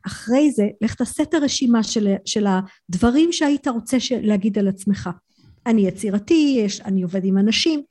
אחרי 0.08 0.52
זה, 0.52 0.68
לך 0.82 0.96
תעשה 0.96 1.24
את 1.24 1.34
הרשימה 1.34 1.84
של, 1.84 2.14
של 2.26 2.46
הדברים 2.90 3.32
שהיית 3.32 3.68
רוצה 3.68 3.98
להגיד 4.22 4.60
על 4.60 4.68
עצמך. 4.68 5.10
אני 5.66 5.88
יצירתי, 5.88 6.56
יש, 6.60 6.82
אני 6.82 7.04
עובד 7.04 7.26
עם 7.26 7.38
אנשים, 7.38 7.82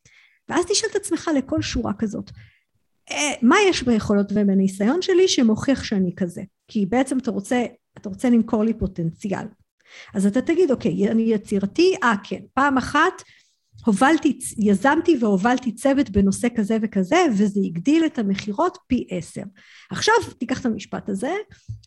ואז 0.49 0.65
תשאל 0.67 0.89
את 0.91 0.97
עצמך 0.97 1.31
לכל 1.37 1.63
שורה 1.63 1.93
כזאת, 1.99 2.31
מה 3.43 3.57
יש 3.69 3.83
ביכולות 3.83 4.33
ובניסיון 4.33 5.03
שלי 5.03 5.29
שמוכיח 5.29 5.85
שאני 5.85 6.13
כזה? 6.17 6.43
כי 6.69 6.87
בעצם 6.87 7.19
אתה 7.19 7.31
רוצה, 7.31 7.65
אתה 7.99 8.09
רוצה 8.09 8.31
למכור 8.31 8.65
לי 8.65 8.75
פוטנציאל. 8.75 9.47
אז 10.15 10.27
אתה 10.27 10.41
תגיד, 10.41 10.71
אוקיי, 10.71 11.11
אני 11.11 11.23
יצירתי, 11.23 11.95
אה 12.03 12.15
כן, 12.25 12.41
פעם 12.55 12.79
אחת 12.79 13.23
הובלתי, 13.85 14.39
יזמתי 14.59 15.17
והובלתי 15.21 15.73
צוות 15.73 16.11
בנושא 16.11 16.49
כזה 16.57 16.77
וכזה, 16.83 17.17
וזה 17.33 17.61
הגדיל 17.65 18.07
את 18.07 18.19
המכירות 18.19 18.79
פי 18.87 19.07
עשר. 19.11 19.43
עכשיו 19.91 20.15
תיקח 20.39 20.61
את 20.61 20.67
המשפט 20.67 21.09
הזה, 21.09 21.33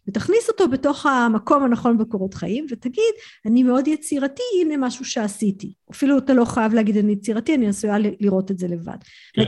ותכניס 0.08 0.50
אותו 0.50 0.70
בתוך 0.70 1.06
המקום 1.06 1.64
הנכון 1.64 1.98
בקורות 1.98 2.34
חיים, 2.34 2.66
ותגיד, 2.72 3.14
אני 3.46 3.64
מאוד 3.64 3.88
יצירתי, 3.88 4.44
הנה 4.62 4.78
משהו 4.78 5.06
שעשיתי. 5.06 5.74
אפילו 5.92 6.18
אתה 6.18 6.34
לא 6.34 6.46
חייב 6.46 6.74
להגיד 6.74 6.98
אני 6.98 7.14
יצירתי, 7.14 7.56
אני 7.56 7.68
עשויה 7.68 7.96
לראות 8.20 8.52
את 8.52 8.60
זה 8.60 8.68
לבד. 8.68 8.98
כן. 9.34 9.44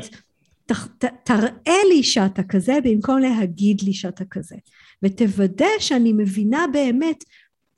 ת, 0.72 1.06
ת, 1.06 1.06
תראה 1.24 1.84
לי 1.90 2.04
שאתה 2.04 2.44
כזה, 2.44 2.78
במקום 2.84 3.20
להגיד 3.20 3.82
לי 3.82 3.94
שאתה 3.94 4.26
כזה. 4.26 4.56
ותוודא 5.04 5.66
שאני 5.80 6.14
מבינה 6.14 6.66
באמת 6.74 7.24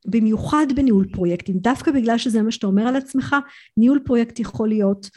במיוחד 0.07 0.65
בניהול 0.75 1.05
פרויקטים, 1.11 1.57
דווקא 1.57 1.91
בגלל 1.91 2.17
שזה 2.17 2.41
מה 2.41 2.51
שאתה 2.51 2.67
אומר 2.67 2.87
על 2.87 2.95
עצמך, 2.95 3.35
ניהול 3.77 3.99
פרויקט 4.05 4.39
יכול 4.39 4.69
להיות 4.69 5.09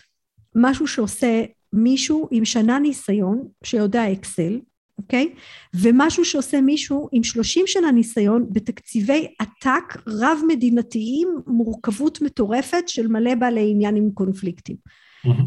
משהו 0.55 0.87
שעושה 0.87 1.45
מישהו 1.73 2.29
עם 2.31 2.45
שנה 2.45 2.79
ניסיון 2.79 3.49
שיודע 3.65 4.13
אקסל, 4.13 4.61
אוקיי? 4.99 5.35
ומשהו 5.75 6.25
שעושה 6.25 6.61
מישהו 6.61 7.09
עם 7.13 7.23
שלושים 7.23 7.67
שנה 7.67 7.91
ניסיון 7.91 8.47
בתקציבי 8.53 9.27
עתק 9.39 9.97
רב 10.07 10.39
מדינתיים, 10.49 11.29
מורכבות 11.47 12.23
מטורפת 12.23 12.89
של 12.89 13.07
מלא 13.07 13.35
בעלי 13.35 13.71
עניין 13.71 13.97
עם 13.97 14.11
קונפליקטים. 14.15 14.77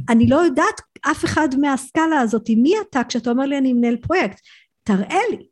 אני 0.10 0.28
לא 0.28 0.36
יודעת 0.36 0.82
אף 1.02 1.26
אחד 1.26 1.48
מהסקאלה 1.62 2.20
הזאת, 2.20 2.50
מי 2.50 2.74
אתה 2.90 3.02
כשאתה 3.04 3.30
אומר 3.30 3.46
לי 3.46 3.58
אני 3.58 3.74
מנהל 3.74 3.98
פרויקט? 3.98 4.40
תראה 4.84 5.20
לי. 5.32 5.46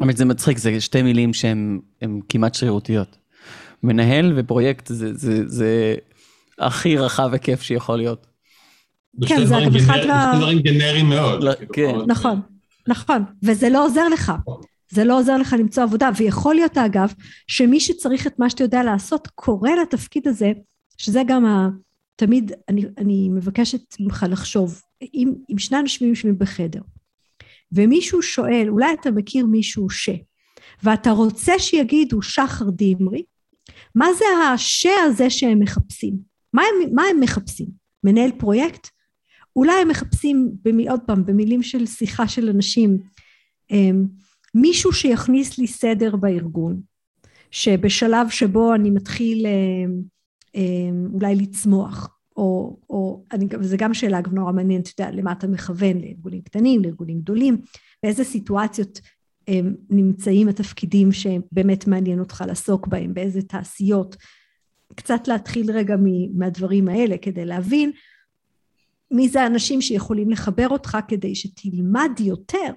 האמת 0.00 0.16
זה 0.16 0.24
מצחיק, 0.24 0.58
זה 0.58 0.80
שתי 0.80 1.02
מילים 1.02 1.34
שהן 1.34 1.80
כמעט 2.28 2.54
שרירותיות. 2.54 3.16
מנהל 3.82 4.32
ופרויקט 4.36 4.86
זה, 4.86 5.14
זה, 5.14 5.48
זה 5.48 5.94
הכי 6.58 6.96
רחב 6.96 7.32
היקף 7.32 7.62
שיכול 7.62 7.96
להיות. 7.96 8.26
כן, 9.26 9.44
זה 9.44 9.58
אגב 9.58 9.76
אחד 9.76 9.98
מה... 10.06 10.30
זה 10.32 10.38
דברים 10.38 10.58
גנריים 10.58 11.08
מאוד. 11.08 11.42
לא, 11.42 11.52
כאילו, 11.72 12.00
כן. 12.00 12.10
נכון, 12.10 12.40
נכון, 12.88 13.24
וזה 13.42 13.68
לא 13.68 13.84
עוזר 13.86 14.08
לך. 14.08 14.32
זה 14.90 15.04
לא 15.04 15.18
עוזר 15.18 15.36
לך 15.36 15.56
למצוא 15.58 15.82
עבודה, 15.82 16.10
ויכול 16.16 16.54
להיות 16.54 16.78
אגב, 16.78 17.12
שמי 17.46 17.80
שצריך 17.80 18.26
את 18.26 18.38
מה 18.38 18.50
שאתה 18.50 18.64
יודע 18.64 18.82
לעשות, 18.82 19.28
קורא 19.34 19.70
לתפקיד 19.82 20.28
הזה, 20.28 20.52
שזה 20.98 21.22
גם 21.26 21.46
ה... 21.46 21.68
תמיד, 22.16 22.52
אני, 22.68 22.84
אני 22.98 23.28
מבקשת 23.28 23.80
ממך 24.00 24.26
לחשוב, 24.30 24.82
אם, 25.14 25.32
אם 25.52 25.58
שני 25.58 25.78
אנשים 25.78 26.08
יושבים 26.08 26.38
בחדר, 26.38 26.80
ומישהו 27.72 28.22
שואל, 28.22 28.66
אולי 28.68 28.94
אתה 29.00 29.10
מכיר 29.10 29.46
מישהו 29.46 29.90
ש... 29.90 30.10
ואתה 30.82 31.10
רוצה 31.10 31.58
שיגידו 31.58 32.22
שחר 32.22 32.70
דימרי, 32.70 33.22
מה 33.94 34.06
זה 34.18 34.24
השה 34.54 34.90
הזה 35.04 35.30
שהם 35.30 35.58
מחפשים? 35.58 36.14
מה 36.52 36.62
הם, 36.62 36.94
מה 36.94 37.02
הם 37.10 37.20
מחפשים? 37.20 37.66
מנהל 38.04 38.30
פרויקט? 38.38 38.88
אולי 39.56 39.80
הם 39.82 39.88
מחפשים, 39.88 40.50
במי, 40.62 40.88
עוד 40.88 41.00
פעם, 41.06 41.26
במילים 41.26 41.62
של 41.62 41.86
שיחה 41.86 42.28
של 42.28 42.48
אנשים, 42.48 42.98
אמ, 43.70 44.06
מישהו 44.54 44.92
שיכניס 44.92 45.58
לי 45.58 45.66
סדר 45.66 46.16
בארגון, 46.16 46.80
שבשלב 47.50 48.28
שבו 48.30 48.74
אני 48.74 48.90
מתחיל 48.90 49.46
אמ, 49.46 50.15
אולי 51.14 51.36
לצמוח, 51.36 52.16
או, 52.36 52.78
או 52.90 53.24
אני, 53.32 53.46
וזה 53.60 53.76
גם 53.76 53.94
שאלה 53.94 54.18
אגב 54.18 54.34
נורא 54.34 54.52
מעניינת, 54.52 54.88
אתה 54.88 55.02
יודע, 55.02 55.16
למה 55.16 55.32
אתה 55.32 55.46
מכוון, 55.46 56.00
לארגונים 56.00 56.40
קטנים, 56.42 56.82
לארגונים 56.82 57.20
גדולים, 57.20 57.56
באיזה 58.02 58.24
סיטואציות 58.24 59.00
הם 59.48 59.74
נמצאים 59.90 60.48
התפקידים 60.48 61.12
שבאמת 61.12 61.86
מעניין 61.86 62.20
אותך 62.20 62.44
לעסוק 62.46 62.86
בהם, 62.86 63.14
באיזה 63.14 63.42
תעשיות. 63.42 64.16
קצת 64.94 65.28
להתחיל 65.28 65.70
רגע 65.70 65.96
מהדברים 66.34 66.88
האלה 66.88 67.18
כדי 67.18 67.44
להבין 67.44 67.90
מי 69.10 69.28
זה 69.28 69.42
האנשים 69.42 69.82
שיכולים 69.82 70.30
לחבר 70.30 70.68
אותך 70.68 70.98
כדי 71.08 71.34
שתלמד 71.34 72.10
יותר, 72.20 72.72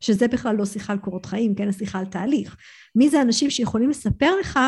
שזה 0.00 0.28
בכלל 0.28 0.56
לא 0.56 0.64
שיחה 0.64 0.92
על 0.92 0.98
קורות 0.98 1.26
חיים, 1.26 1.54
כן, 1.54 1.68
השיחה 1.68 1.98
על 1.98 2.06
תהליך. 2.06 2.56
מי 2.96 3.10
זה 3.10 3.18
האנשים 3.18 3.50
שיכולים 3.50 3.90
לספר 3.90 4.30
לך 4.40 4.58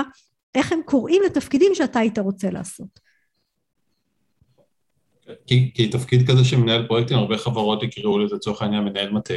איך 0.57 0.73
הם 0.73 0.81
קוראים 0.85 1.23
לתפקידים 1.27 1.75
שאתה 1.75 1.99
היית 1.99 2.19
רוצה 2.19 2.51
לעשות. 2.51 3.01
כי, 5.47 5.71
כי 5.75 5.88
תפקיד 5.88 6.31
כזה 6.31 6.45
של 6.45 6.57
מנהל 6.57 6.87
פרויקטים, 6.87 7.16
הרבה 7.16 7.38
חברות 7.38 7.83
יקראו 7.83 8.19
לזה 8.19 8.35
לצורך 8.35 8.62
העניין 8.62 8.85
מנהל 8.85 9.11
מטה. 9.11 9.35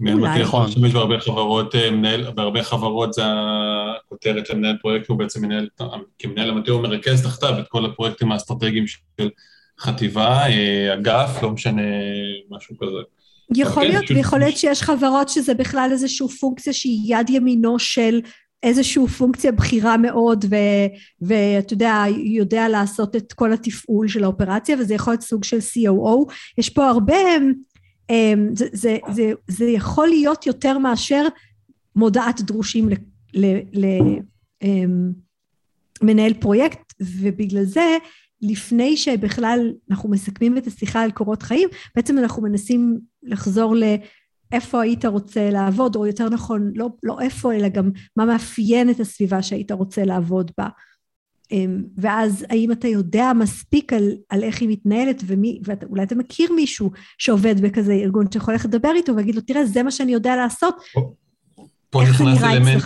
מנהל 0.00 0.18
מטה 0.18 0.40
יכול 0.40 0.60
להשתמש 0.60 0.92
בהרבה 0.92 1.20
חברות, 1.20 1.74
אה, 1.74 1.90
מנהל, 1.90 2.30
בהרבה 2.30 2.62
חברות 2.62 3.12
זה 3.12 3.22
הכותרת 3.26 4.46
של 4.46 4.56
מנהל 4.56 4.76
פרויקט, 4.82 5.08
הוא 5.08 5.18
בעצם 5.18 5.42
מנהל, 5.42 5.68
כמנהל 6.18 6.50
המטה 6.50 6.72
הוא 6.72 6.82
מרכז 6.82 7.22
תחתיו 7.22 7.58
את 7.58 7.68
כל 7.68 7.84
הפרויקטים 7.84 8.32
האסטרטגיים 8.32 8.86
של 8.86 9.30
חטיבה, 9.80 10.46
אה, 10.46 10.94
אגף, 10.94 11.42
לא 11.42 11.50
משנה, 11.50 11.82
משהו 12.50 12.76
כזה. 12.78 12.98
יכול 13.54 13.82
כן, 13.82 13.88
להיות, 13.90 14.10
ויכול 14.10 14.38
להיות 14.38 14.56
שיש 14.56 14.82
חברות 14.82 15.28
שזה 15.28 15.54
בכלל 15.54 15.88
איזושהי 15.92 16.28
פונקציה 16.28 16.72
שהיא 16.72 17.16
יד 17.16 17.30
ימינו 17.30 17.78
של 17.78 18.20
איזושהי 18.62 19.06
פונקציה 19.06 19.52
בכירה 19.52 19.96
מאוד 19.96 20.44
ואתה 21.20 21.74
יודע, 21.74 22.04
יודע 22.16 22.68
לעשות 22.68 23.16
את 23.16 23.32
כל 23.32 23.52
התפעול 23.52 24.08
של 24.08 24.24
האופרציה 24.24 24.76
וזה 24.78 24.94
יכול 24.94 25.12
להיות 25.12 25.22
סוג 25.22 25.44
של 25.44 25.58
COO. 25.58 26.32
יש 26.58 26.70
פה 26.70 26.86
הרבה, 26.86 27.16
אמ, 28.10 28.48
זה, 28.54 28.66
זה, 28.72 28.98
זה, 29.12 29.32
זה 29.48 29.64
יכול 29.64 30.08
להיות 30.08 30.46
יותר 30.46 30.78
מאשר 30.78 31.26
מודעת 31.96 32.40
דרושים 32.40 32.88
למנהל 36.02 36.32
אמ, 36.32 36.40
פרויקט 36.40 36.92
ובגלל 37.00 37.64
זה 37.64 37.96
לפני 38.42 38.96
שבכלל 38.96 39.72
אנחנו 39.90 40.08
מסכמים 40.10 40.58
את 40.58 40.66
השיחה 40.66 41.02
על 41.02 41.10
קורות 41.10 41.42
חיים, 41.42 41.68
בעצם 41.96 42.18
אנחנו 42.18 42.42
מנסים 42.42 42.98
לחזור 43.22 43.76
ל... 43.76 43.84
איפה 44.52 44.82
היית 44.82 45.04
רוצה 45.04 45.50
לעבוד, 45.50 45.96
או 45.96 46.06
יותר 46.06 46.28
נכון, 46.28 46.72
לא, 46.74 46.88
לא 47.02 47.20
איפה, 47.20 47.54
אלא 47.54 47.68
גם 47.68 47.90
מה 48.16 48.24
מאפיין 48.24 48.90
את 48.90 49.00
הסביבה 49.00 49.42
שהיית 49.42 49.72
רוצה 49.72 50.04
לעבוד 50.04 50.50
בה. 50.58 50.68
אמ, 51.52 51.82
ואז 51.96 52.44
האם 52.50 52.72
אתה 52.72 52.88
יודע 52.88 53.32
מספיק 53.38 53.92
על, 53.92 54.12
על 54.28 54.42
איך 54.42 54.60
היא 54.60 54.68
מתנהלת, 54.68 55.22
ומי, 55.26 55.60
ואולי 55.64 56.02
אתה 56.02 56.14
מכיר 56.14 56.52
מישהו 56.52 56.90
שעובד 57.18 57.60
בכזה 57.60 57.92
ארגון 57.92 58.26
שיכול 58.32 58.54
ללכת 58.54 58.68
לדבר 58.68 58.92
איתו 58.96 59.12
ולהגיד 59.12 59.34
לו, 59.34 59.40
תראה, 59.40 59.66
זה 59.66 59.82
מה 59.82 59.90
שאני 59.90 60.12
יודע 60.12 60.36
לעשות. 60.36 60.74
פה, 61.90 62.02
נכנס 62.02 62.42
אלמנט, 62.42 62.82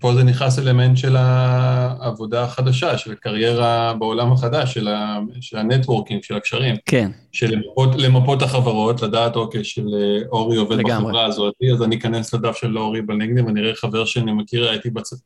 פה 0.00 0.14
זה 0.14 0.24
נכנס 0.24 0.58
אלמנט 0.58 0.96
של 0.96 1.16
העבודה 1.16 2.44
החדשה, 2.44 2.98
של 2.98 3.12
הקריירה 3.12 3.94
בעולם 3.98 4.32
החדש, 4.32 4.74
של, 4.74 4.88
ה, 4.88 5.18
של 5.40 5.56
ה-networking, 5.56 6.22
של 6.22 6.36
הקשרים. 6.36 6.76
כן. 6.86 7.10
של 7.32 7.50
למפות, 7.50 7.90
למפות 7.96 8.42
החברות, 8.42 9.02
לדעת, 9.02 9.36
אוקיי, 9.36 9.64
של 9.64 9.86
אה, 9.94 10.18
אורי 10.32 10.56
עובד 10.56 10.76
לגמרי. 10.76 11.04
בחברה 11.04 11.24
הזאת, 11.24 11.54
אז 11.72 11.82
אני 11.82 11.96
אכנס 11.96 12.34
לדף 12.34 12.56
של 12.56 12.78
אורי 12.78 13.02
ב-LinkedIn 13.02 13.46
ואני 13.46 13.60
אראה 13.60 13.74
חבר 13.74 14.04
שאני 14.04 14.32
מכיר, 14.32 14.68
הייתי 14.68 14.90
בצד. 14.90 15.16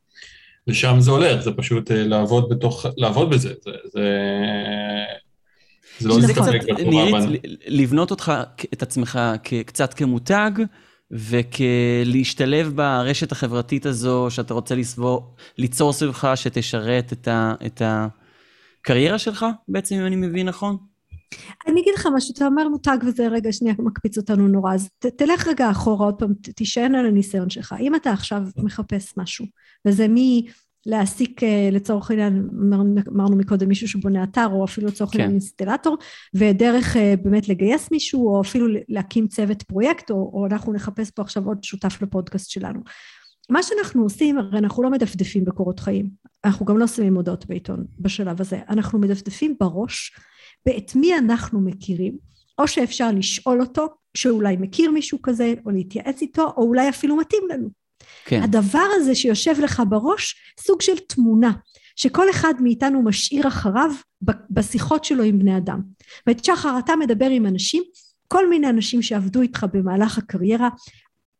לשם 0.67 0.95
זה 0.99 1.11
הולך, 1.11 1.41
זה 1.41 1.51
פשוט 1.51 1.91
אה, 1.91 2.03
לעבוד 2.03 2.49
בתוך, 2.49 2.85
לעבוד 2.97 3.29
בזה, 3.29 3.53
זה... 3.63 3.71
זה... 3.85 4.09
זה 5.99 6.09
לא 6.09 6.19
להסתפק 6.19 6.61
בתורה. 6.63 7.19
לבנות 7.67 8.11
אותך, 8.11 8.31
את 8.73 8.81
עצמך 8.81 9.19
קצת 9.65 9.93
כמותג, 9.93 10.51
וכלהשתלב 11.11 12.75
ברשת 12.75 13.31
החברתית 13.31 13.85
הזו 13.85 14.27
שאתה 14.29 14.53
רוצה 14.53 14.75
לסבור, 14.75 15.35
ליצור 15.57 15.93
סביבך 15.93 16.31
שתשרת 16.35 17.13
את, 17.13 17.27
ה, 17.27 17.53
את 17.65 17.81
הקריירה 17.85 19.19
שלך 19.19 19.45
בעצם, 19.67 19.95
אם 19.95 20.05
אני 20.05 20.15
מבין 20.15 20.47
נכון? 20.47 20.77
אני 21.67 21.81
אגיד 21.81 21.93
לך 21.95 22.07
משהו, 22.15 22.33
אתה 22.33 22.45
אומר 22.45 22.69
מותג 22.69 22.97
וזה 23.07 23.27
רגע 23.27 23.51
שנייה 23.51 23.75
מקפיץ 23.79 24.17
אותנו 24.17 24.47
נורא, 24.47 24.73
אז 24.73 24.89
ת, 24.99 25.05
תלך 25.05 25.47
רגע 25.47 25.71
אחורה 25.71 26.05
עוד 26.05 26.15
פעם, 26.15 26.33
תישען 26.55 26.95
על 26.95 27.05
הניסיון 27.05 27.49
שלך. 27.49 27.75
אם 27.79 27.95
אתה 27.95 28.11
עכשיו 28.11 28.43
מחפש 28.57 29.13
משהו, 29.17 29.45
וזה 29.87 30.07
מי... 30.07 30.47
להעסיק 30.85 31.43
אה, 31.43 31.69
לצורך 31.71 32.11
העניין, 32.11 32.49
אמרנו 33.07 33.35
מקודם 33.35 33.67
מישהו 33.67 33.87
שבונה 33.87 34.23
אתר, 34.23 34.47
או 34.51 34.65
אפילו 34.65 34.87
לצורך 34.87 35.13
העניין 35.13 35.29
כן. 35.29 35.33
אינסטלטור, 35.33 35.97
ודרך 36.33 36.97
אה, 36.97 37.13
באמת 37.23 37.49
לגייס 37.49 37.91
מישהו, 37.91 38.27
או 38.27 38.41
אפילו 38.41 38.67
להקים 38.89 39.27
צוות 39.27 39.63
פרויקט, 39.63 40.11
או, 40.11 40.15
או 40.33 40.45
אנחנו 40.45 40.73
נחפש 40.73 41.11
פה 41.11 41.21
עכשיו 41.21 41.47
עוד 41.47 41.63
שותף 41.63 42.01
לפודקאסט 42.01 42.49
שלנו. 42.49 42.79
מה 43.49 43.63
שאנחנו 43.63 44.03
עושים, 44.03 44.37
הרי 44.37 44.57
אנחנו 44.57 44.83
לא 44.83 44.91
מדפדפים 44.91 45.45
בקורות 45.45 45.79
חיים, 45.79 46.09
אנחנו 46.45 46.65
גם 46.65 46.77
לא 46.77 46.87
שמים 46.87 47.15
הודעות 47.15 47.45
בעיתון 47.45 47.85
בשלב 47.99 48.41
הזה, 48.41 48.59
אנחנו 48.69 48.99
מדפדפים 48.99 49.55
בראש 49.59 50.11
באת 50.65 50.95
מי 50.95 51.17
אנחנו 51.17 51.61
מכירים, 51.61 52.17
או 52.59 52.67
שאפשר 52.67 53.11
לשאול 53.11 53.61
אותו, 53.61 53.87
שאולי 54.17 54.57
מכיר 54.59 54.91
מישהו 54.91 55.21
כזה, 55.21 55.53
או 55.65 55.71
להתייעץ 55.71 56.21
איתו, 56.21 56.53
או 56.57 56.63
אולי 56.63 56.89
אפילו 56.89 57.15
מתאים 57.15 57.43
לנו. 57.49 57.84
כן. 58.25 58.41
הדבר 58.43 58.87
הזה 58.95 59.15
שיושב 59.15 59.59
לך 59.59 59.83
בראש, 59.89 60.35
סוג 60.59 60.81
של 60.81 60.97
תמונה, 60.97 61.51
שכל 61.95 62.29
אחד 62.29 62.53
מאיתנו 62.59 63.01
משאיר 63.03 63.47
אחריו 63.47 63.91
בשיחות 64.49 65.05
שלו 65.05 65.23
עם 65.23 65.39
בני 65.39 65.57
אדם. 65.57 65.81
ואת 66.27 66.45
שחר, 66.45 66.79
אתה 66.79 66.95
מדבר 66.95 67.29
עם 67.29 67.45
אנשים, 67.45 67.83
כל 68.27 68.49
מיני 68.49 68.69
אנשים 68.69 69.01
שעבדו 69.01 69.41
איתך 69.41 69.65
במהלך 69.73 70.17
הקריירה, 70.17 70.69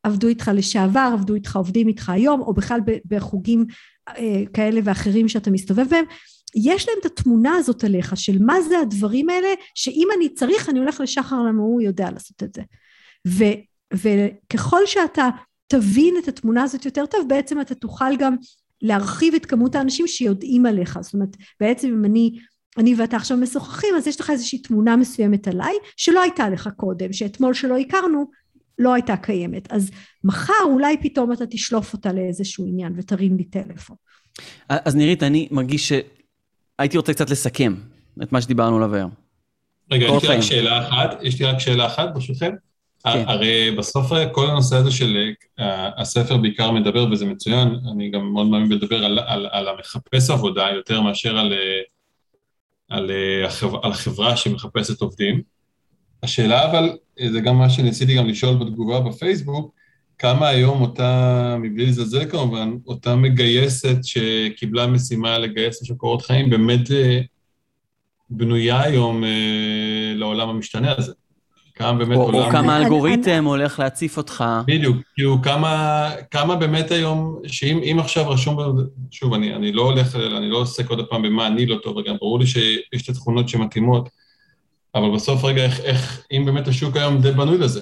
עבדו 0.04 0.28
איתך 0.28 0.52
לשעבר, 0.54 1.10
עבדו 1.13 1.36
איתך, 1.36 1.56
עובדים 1.56 1.88
איתך 1.88 2.10
היום, 2.10 2.41
או 2.41 2.54
בכלל 2.54 2.80
בחוגים 3.06 3.65
אה, 4.08 4.43
כאלה 4.54 4.82
ואחרים 4.84 5.28
שאתה 5.28 5.52
מסתובב 5.52 5.89
בהם, 5.89 6.06
יש 6.56 6.88
להם 6.88 6.98
את 7.02 7.06
התמונה 7.06 7.56
הזאת 7.56 7.84
עליך 7.84 8.17
של 8.17 8.38
מה 8.39 8.62
זה 8.62 8.80
הדברים 8.80 9.30
האלה, 9.30 9.48
שאם 9.76 10.08
אני 10.17 10.30
צריך 10.30 10.69
אני 10.69 10.80
הולך 10.80 11.02
לשחר 11.02 11.41
למה 11.41 11.62
הוא 11.62 11.82
יודע 11.82 12.12
לעשות 12.12 12.43
את 12.43 12.54
זה. 12.54 12.62
ו, 13.28 13.43
וככל 13.93 14.86
שאתה 14.86 15.30
תבין 15.67 16.15
את 16.23 16.28
התמונה 16.28 16.63
הזאת 16.63 16.86
יותר 16.86 17.06
טוב, 17.06 17.25
בעצם 17.30 17.62
אתה 17.62 17.75
תוכל 17.75 18.15
גם 18.19 18.36
להרחיב 18.82 19.34
את 19.34 19.45
כמות 19.45 19.75
האנשים 19.75 20.08
שיודעים 20.08 20.65
עליך. 20.65 20.99
זאת 21.01 21.13
אומרת, 21.13 21.38
בעצם 21.60 21.88
אם 21.88 22.06
אני, 22.06 22.39
אני 22.78 22.95
ואתה 22.95 23.17
עכשיו 23.17 23.38
משוחחים, 23.38 23.95
אז 23.97 24.08
יש 24.08 24.21
לך 24.21 24.30
איזושהי 24.30 24.60
תמונה 24.60 24.95
מסוימת 24.95 25.47
עליי, 25.47 25.75
שלא 25.97 26.21
הייתה 26.21 26.49
לך 26.49 26.69
קודם, 26.75 27.13
שאתמול 27.13 27.54
שלא 27.54 27.78
הכרנו, 27.78 28.25
לא 28.80 28.93
הייתה 28.93 29.17
קיימת. 29.17 29.71
אז 29.71 29.91
מחר 30.23 30.54
אולי 30.65 30.97
פתאום 31.01 31.32
אתה 31.32 31.45
תשלוף 31.45 31.93
אותה 31.93 32.13
לאיזשהו 32.13 32.65
עניין 32.67 32.93
ותרים 32.97 33.38
לי 33.38 33.43
טלפון. 33.43 33.95
אז 34.69 34.95
נירית, 34.95 35.23
אני 35.23 35.47
מרגיש 35.51 35.93
שהייתי 35.93 36.97
רוצה 36.97 37.13
קצת 37.13 37.30
לסכם 37.30 37.75
את 38.23 38.32
מה 38.32 38.41
שדיברנו 38.41 38.78
עליו 38.78 38.95
היום. 38.95 39.12
רגע, 39.91 40.06
יש 40.06 40.23
לי 40.23 40.36
רק 40.36 40.41
שאלה 40.41 40.88
אחת, 40.88 41.17
יש 41.21 41.39
לי 41.39 41.45
רק 41.45 41.60
שאלה 41.60 41.86
אחת, 41.86 42.13
ברשותכם. 42.13 42.51
כן. 43.13 43.24
הרי 43.28 43.72
בסוף 43.72 44.12
כל 44.32 44.50
הנושא 44.50 44.76
הזה 44.76 44.91
של 44.91 45.32
אה, 45.60 46.02
הספר 46.02 46.38
בעיקר 46.38 46.72
מדבר, 46.72 47.08
וזה 47.12 47.26
מצוין, 47.26 47.76
אני 47.91 48.10
גם 48.12 48.34
מאוד 48.34 48.48
מאמין 48.48 48.72
לדבר 48.72 49.06
על, 49.06 49.20
על, 49.20 49.48
על 49.52 49.68
המחפש 49.68 50.30
עבודה 50.30 50.68
יותר 50.76 51.02
מאשר 51.02 51.38
על, 51.38 51.54
אה, 51.54 51.82
על, 52.89 53.12
אה, 53.12 53.50
על 53.84 53.91
החברה 53.91 54.38
שמחפשת 54.38 55.02
עובדים. 55.02 55.41
השאלה 56.24 56.72
אבל, 56.72 56.98
זה 57.32 57.39
גם 57.39 57.58
מה 57.58 57.70
שניסיתי 57.70 58.15
גם 58.15 58.28
לשאול 58.28 58.56
בתגובה 58.56 59.00
בפייסבוק, 59.00 59.76
כמה 60.18 60.48
היום 60.48 60.82
אותה, 60.82 61.58
מבלי 61.60 61.86
לזלזל 61.86 62.30
כמובן, 62.30 62.78
אותה 62.88 63.15
מגייסת 63.15 63.98
שקיבלה 64.04 64.88
משימה 64.88 65.38
לגייס 65.38 65.82
לשם 65.82 65.96
קורות 65.96 66.22
חיים, 66.22 66.50
באמת 66.50 66.89
בנויה 68.30 68.82
היום 68.82 69.24
לעולם 70.15 70.50
המשתנה 70.50 70.94
הזה. 70.98 71.13
כמה 71.76 71.94
באמת 71.94 72.18
או, 72.18 72.24
עולם... 72.24 72.40
או 72.40 72.52
כמה 72.52 72.78
אלגוריתם 72.78 73.32
אני... 73.32 73.48
הולך 73.48 73.80
להציף 73.80 74.18
אותך. 74.18 74.44
בדיוק, 74.66 74.98
כאילו 75.16 75.42
כמה, 75.42 76.12
כמה 76.32 76.56
באמת 76.56 76.92
היום, 76.92 77.40
שאם 77.48 77.98
עכשיו 78.00 78.30
רשום, 78.30 78.58
שוב, 79.12 79.34
אני, 79.34 79.56
אני 79.56 79.72
לא 79.72 79.82
הולך, 79.82 80.16
אני 80.16 80.50
לא 80.50 80.58
עוסק 80.58 80.90
עוד 80.90 81.06
פעם 81.10 81.22
במה 81.22 81.48
אני 81.48 81.66
לא 81.66 81.78
טוב, 81.84 81.98
וגם 81.98 82.16
ברור 82.20 82.40
לי 82.40 82.48
שיש 82.48 83.04
את 83.04 83.10
התכונות 83.10 83.50
שמתאימות, 83.50 84.10
אבל 84.96 85.16
בסוף 85.16 85.44
רגע, 85.44 85.64
איך, 85.64 85.80
איך, 85.80 86.26
אם 86.32 86.44
באמת 86.46 86.68
השוק 86.68 86.98
היום 86.98 87.22
די 87.22 87.32
בנוי 87.32 87.58
לזה. 87.58 87.82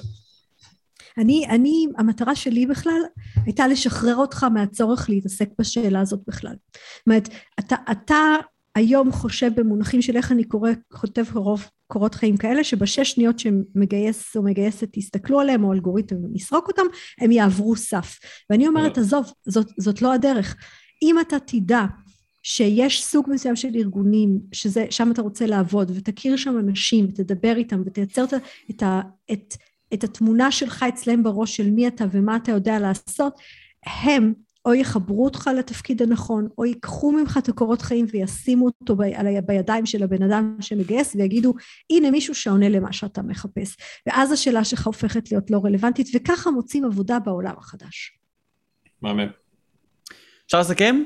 אני, 1.17 1.45
אני, 1.49 1.87
המטרה 1.97 2.35
שלי 2.35 2.65
בכלל 2.65 3.01
הייתה 3.45 3.67
לשחרר 3.67 4.15
אותך 4.15 4.43
מהצורך 4.43 5.09
להתעסק 5.09 5.49
בשאלה 5.59 5.99
הזאת 5.99 6.19
בכלל. 6.27 6.55
זאת 6.73 7.07
אומרת, 7.07 7.29
אתה, 7.59 7.75
אתה 7.91 8.35
היום 8.75 9.11
חושב 9.11 9.51
במונחים 9.55 10.01
של 10.01 10.17
איך 10.17 10.31
אני 10.31 10.43
קורא, 10.43 10.71
כותב 10.93 11.23
רוב 11.33 11.67
קורות 11.93 12.15
חיים 12.15 12.37
כאלה 12.37 12.63
שבשש 12.63 13.11
שניות 13.11 13.39
שמגייס 13.39 14.35
או 14.35 14.43
מגייסת 14.43 14.89
תסתכלו 14.91 15.39
עליהם 15.39 15.63
או 15.63 15.73
אלגוריתם 15.73 16.15
ונסרוק 16.15 16.67
אותם 16.67 16.83
הם 17.19 17.31
יעברו 17.31 17.75
סף. 17.75 18.19
ואני 18.49 18.67
אומרת 18.67 18.97
עזוב 18.97 19.31
זאת, 19.45 19.67
זאת 19.79 20.01
לא 20.01 20.13
הדרך. 20.13 20.55
אם 21.01 21.15
אתה 21.19 21.39
תדע 21.39 21.85
שיש 22.43 23.03
סוג 23.03 23.29
מסוים 23.29 23.55
של 23.55 23.75
ארגונים 23.75 24.39
שזה 24.51 24.85
שם 24.89 25.11
אתה 25.11 25.21
רוצה 25.21 25.45
לעבוד 25.45 25.91
ותכיר 25.95 26.35
שם 26.35 26.59
אנשים 26.59 27.05
ותדבר 27.05 27.55
איתם 27.55 27.81
ותייצר 27.85 28.23
את, 28.23 28.33
את, 28.69 28.83
את, 29.31 29.53
את 29.93 30.03
התמונה 30.03 30.51
שלך 30.51 30.85
אצלם 30.89 31.23
בראש 31.23 31.57
של 31.57 31.71
מי 31.71 31.87
אתה 31.87 32.05
ומה 32.11 32.35
אתה 32.35 32.51
יודע 32.51 32.79
לעשות 32.79 33.33
הם 33.85 34.33
או 34.65 34.73
יחברו 34.73 35.25
אותך 35.25 35.49
לתפקיד 35.57 36.01
הנכון, 36.01 36.47
או 36.57 36.65
ייקחו 36.65 37.11
ממך 37.11 37.39
את 37.43 37.49
הקורות 37.49 37.81
חיים 37.81 38.05
וישימו 38.11 38.65
אותו 38.65 38.95
ב- 38.95 39.45
בידיים 39.45 39.85
של 39.85 40.03
הבן 40.03 40.23
אדם 40.23 40.57
שמגייס 40.59 41.15
ויגידו, 41.15 41.53
הנה 41.89 42.11
מישהו 42.11 42.35
שעונה 42.35 42.69
למה 42.69 42.93
שאתה 42.93 43.21
מחפש. 43.21 43.77
ואז 44.07 44.31
השאלה 44.31 44.63
שלך 44.63 44.87
הופכת 44.87 45.31
להיות 45.31 45.51
לא 45.51 45.61
רלוונטית, 45.63 46.07
וככה 46.15 46.51
מוצאים 46.51 46.85
עבודה 46.85 47.19
בעולם 47.19 47.53
החדש. 47.57 48.19
מהמם. 49.01 49.27
אפשר 50.45 50.59
לסכם? 50.59 51.03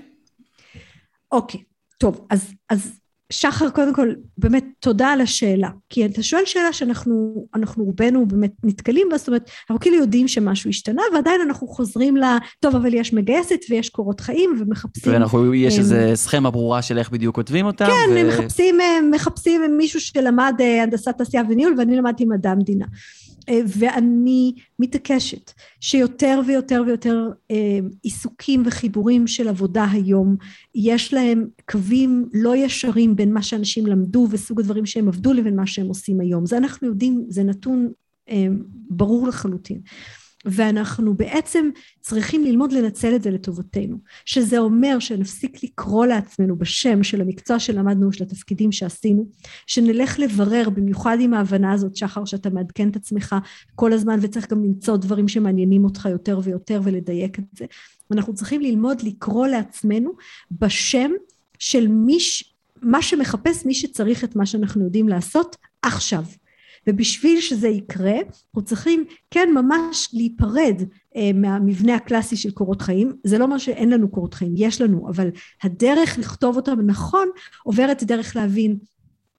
אוקיי, 1.31 1.63
טוב, 1.97 2.27
אז, 2.29 2.53
אז 2.69 2.99
שחר 3.31 3.69
קודם 3.69 3.93
כל 3.93 4.07
באמת 4.37 4.65
תודה 4.79 5.07
על 5.07 5.21
השאלה. 5.21 5.69
כי 5.89 6.05
אתה 6.05 6.23
שואל 6.23 6.41
שאלה 6.45 6.73
שאנחנו 6.73 7.45
אנחנו 7.55 7.83
רובנו 7.83 8.25
באמת 8.25 8.51
נתקלים 8.63 9.07
בה 9.11 9.17
זאת 9.17 9.27
אומרת 9.27 9.49
אנחנו 9.61 9.79
כאילו 9.79 9.97
יודעים 9.97 10.27
שמשהו 10.27 10.69
השתנה 10.69 11.01
ועדיין 11.13 11.41
אנחנו 11.41 11.67
חוזרים 11.67 12.17
ל... 12.17 12.23
טוב 12.59 12.75
אבל 12.75 12.93
יש 12.93 13.13
מגייסת 13.13 13.59
ויש 13.69 13.89
קורות 13.89 14.19
חיים 14.19 14.57
ומחפשים 14.59 15.13
ואנחנו 15.13 15.53
יש 15.53 15.73
הם, 15.73 15.79
איזה 15.79 16.11
סכמה 16.15 16.51
ברורה 16.51 16.81
של 16.81 16.97
איך 16.97 17.09
בדיוק 17.09 17.35
כותבים 17.35 17.65
אותה 17.65 17.85
כן 17.85 18.13
ו... 18.15 18.27
מחפשים 18.27 18.77
מחפשים 19.11 19.77
מישהו 19.77 19.99
שלמד 19.99 20.53
אה, 20.59 20.83
הנדסת 20.83 21.17
תעשייה 21.17 21.43
וניהול 21.49 21.75
ואני 21.77 21.95
למדתי 21.95 22.25
מדע 22.25 22.51
המדינה 22.51 22.85
ואני 23.67 24.53
מתעקשת 24.79 25.51
שיותר 25.81 26.41
ויותר 26.47 26.83
ויותר 26.87 27.29
אה, 27.51 27.79
עיסוקים 28.03 28.63
וחיבורים 28.65 29.27
של 29.27 29.47
עבודה 29.47 29.85
היום 29.91 30.35
יש 30.75 31.13
להם 31.13 31.47
קווים 31.69 32.29
לא 32.33 32.55
ישרים 32.55 33.15
בין 33.15 33.33
מה 33.33 33.41
שאנשים 33.41 33.85
למדו 33.85 34.27
וסוג 34.31 34.59
הדברים 34.59 34.85
שהם 34.85 35.07
עבדו 35.07 35.33
לבין 35.33 35.55
מה 35.55 35.67
שהם 35.67 35.87
עושים 35.87 36.19
היום. 36.19 36.45
זה 36.45 36.57
אנחנו 36.57 36.87
יודעים 36.87 37.25
זה 37.29 37.43
נתון 37.43 37.89
אה, 38.29 38.47
ברור 38.89 39.27
לחלוטין 39.27 39.81
ואנחנו 40.47 41.13
בעצם 41.13 41.69
צריכים 42.01 42.43
ללמוד 42.43 42.71
לנצל 42.71 43.15
את 43.15 43.23
זה 43.23 43.31
לטובתנו 43.31 43.97
שזה 44.25 44.57
אומר 44.57 44.99
שנפסיק 44.99 45.63
לקרוא 45.63 46.05
לעצמנו 46.05 46.57
בשם 46.57 47.03
של 47.03 47.21
המקצוע 47.21 47.59
שלמדנו 47.59 48.11
של 48.11 48.23
התפקידים 48.23 48.71
שעשינו 48.71 49.27
שנלך 49.67 50.19
לברר 50.19 50.69
במיוחד 50.69 51.17
עם 51.21 51.33
ההבנה 51.33 51.71
הזאת 51.71 51.95
שחר 51.95 52.25
שאתה 52.25 52.49
מעדכן 52.49 52.89
את 52.89 52.95
עצמך 52.95 53.35
כל 53.75 53.93
הזמן 53.93 54.19
וצריך 54.21 54.51
גם 54.51 54.63
למצוא 54.63 54.97
דברים 54.97 55.27
שמעניינים 55.27 55.83
אותך 55.83 56.07
יותר 56.11 56.39
ויותר 56.43 56.81
ולדייק 56.83 57.39
את 57.39 57.45
זה. 57.57 57.65
אנחנו 58.11 58.33
צריכים 58.33 58.61
ללמוד 58.61 59.01
לקרוא 59.01 59.47
לעצמנו 59.47 60.11
בשם 60.51 61.11
של 61.59 61.87
מי 61.87 62.17
מה 62.81 63.01
שמחפש 63.01 63.65
מי 63.65 63.73
שצריך 63.73 64.23
את 64.23 64.35
מה 64.35 64.45
שאנחנו 64.45 64.83
יודעים 64.83 65.09
לעשות 65.09 65.55
עכשיו 65.81 66.23
ובשביל 66.87 67.41
שזה 67.41 67.67
יקרה 67.67 68.17
אנחנו 68.17 68.61
צריכים 68.65 69.05
כן 69.31 69.49
ממש 69.55 70.09
להיפרד 70.13 70.81
אה, 71.15 71.31
מהמבנה 71.33 71.95
הקלאסי 71.95 72.35
של 72.35 72.51
קורות 72.51 72.81
חיים. 72.81 73.13
זה 73.23 73.37
לא 73.37 73.43
אומר 73.43 73.57
שאין 73.57 73.89
לנו 73.89 74.09
קורות 74.09 74.33
חיים 74.33 74.53
יש 74.57 74.81
לנו 74.81 75.09
אבל 75.09 75.29
הדרך 75.63 76.19
לכתוב 76.19 76.55
אותם 76.55 76.81
נכון 76.81 77.27
עוברת 77.63 78.03
דרך 78.03 78.35
להבין 78.35 78.77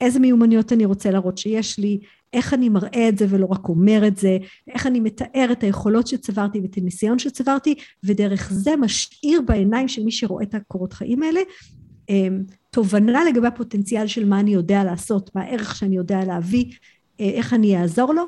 איזה 0.00 0.18
מיומנויות 0.18 0.72
אני 0.72 0.84
רוצה 0.84 1.10
להראות 1.10 1.38
שיש 1.38 1.78
לי 1.78 2.00
איך 2.32 2.54
אני 2.54 2.68
מראה 2.68 3.08
את 3.08 3.18
זה 3.18 3.26
ולא 3.28 3.46
רק 3.46 3.68
אומר 3.68 4.06
את 4.06 4.16
זה 4.16 4.38
איך 4.68 4.86
אני 4.86 5.00
מתאר 5.00 5.48
את 5.52 5.62
היכולות 5.62 6.06
שצברתי 6.06 6.60
ואת 6.60 6.76
הניסיון 6.76 7.18
שצברתי 7.18 7.74
ודרך 8.04 8.52
זה 8.52 8.76
משאיר 8.76 9.40
בעיניים 9.40 9.88
של 9.88 10.04
מי 10.04 10.12
שרואה 10.12 10.44
את 10.44 10.54
הקורות 10.54 10.92
חיים 10.92 11.22
האלה 11.22 11.40
אה, 12.10 12.28
תובנה 12.70 13.24
לגבי 13.24 13.46
הפוטנציאל 13.46 14.06
של 14.06 14.28
מה 14.28 14.40
אני 14.40 14.50
יודע 14.50 14.84
לעשות, 14.84 15.30
מה 15.34 15.42
הערך 15.42 15.76
שאני 15.76 15.96
יודע 15.96 16.24
להביא, 16.24 16.64
איך 17.18 17.54
אני 17.54 17.80
אעזור 17.80 18.14
לו, 18.14 18.24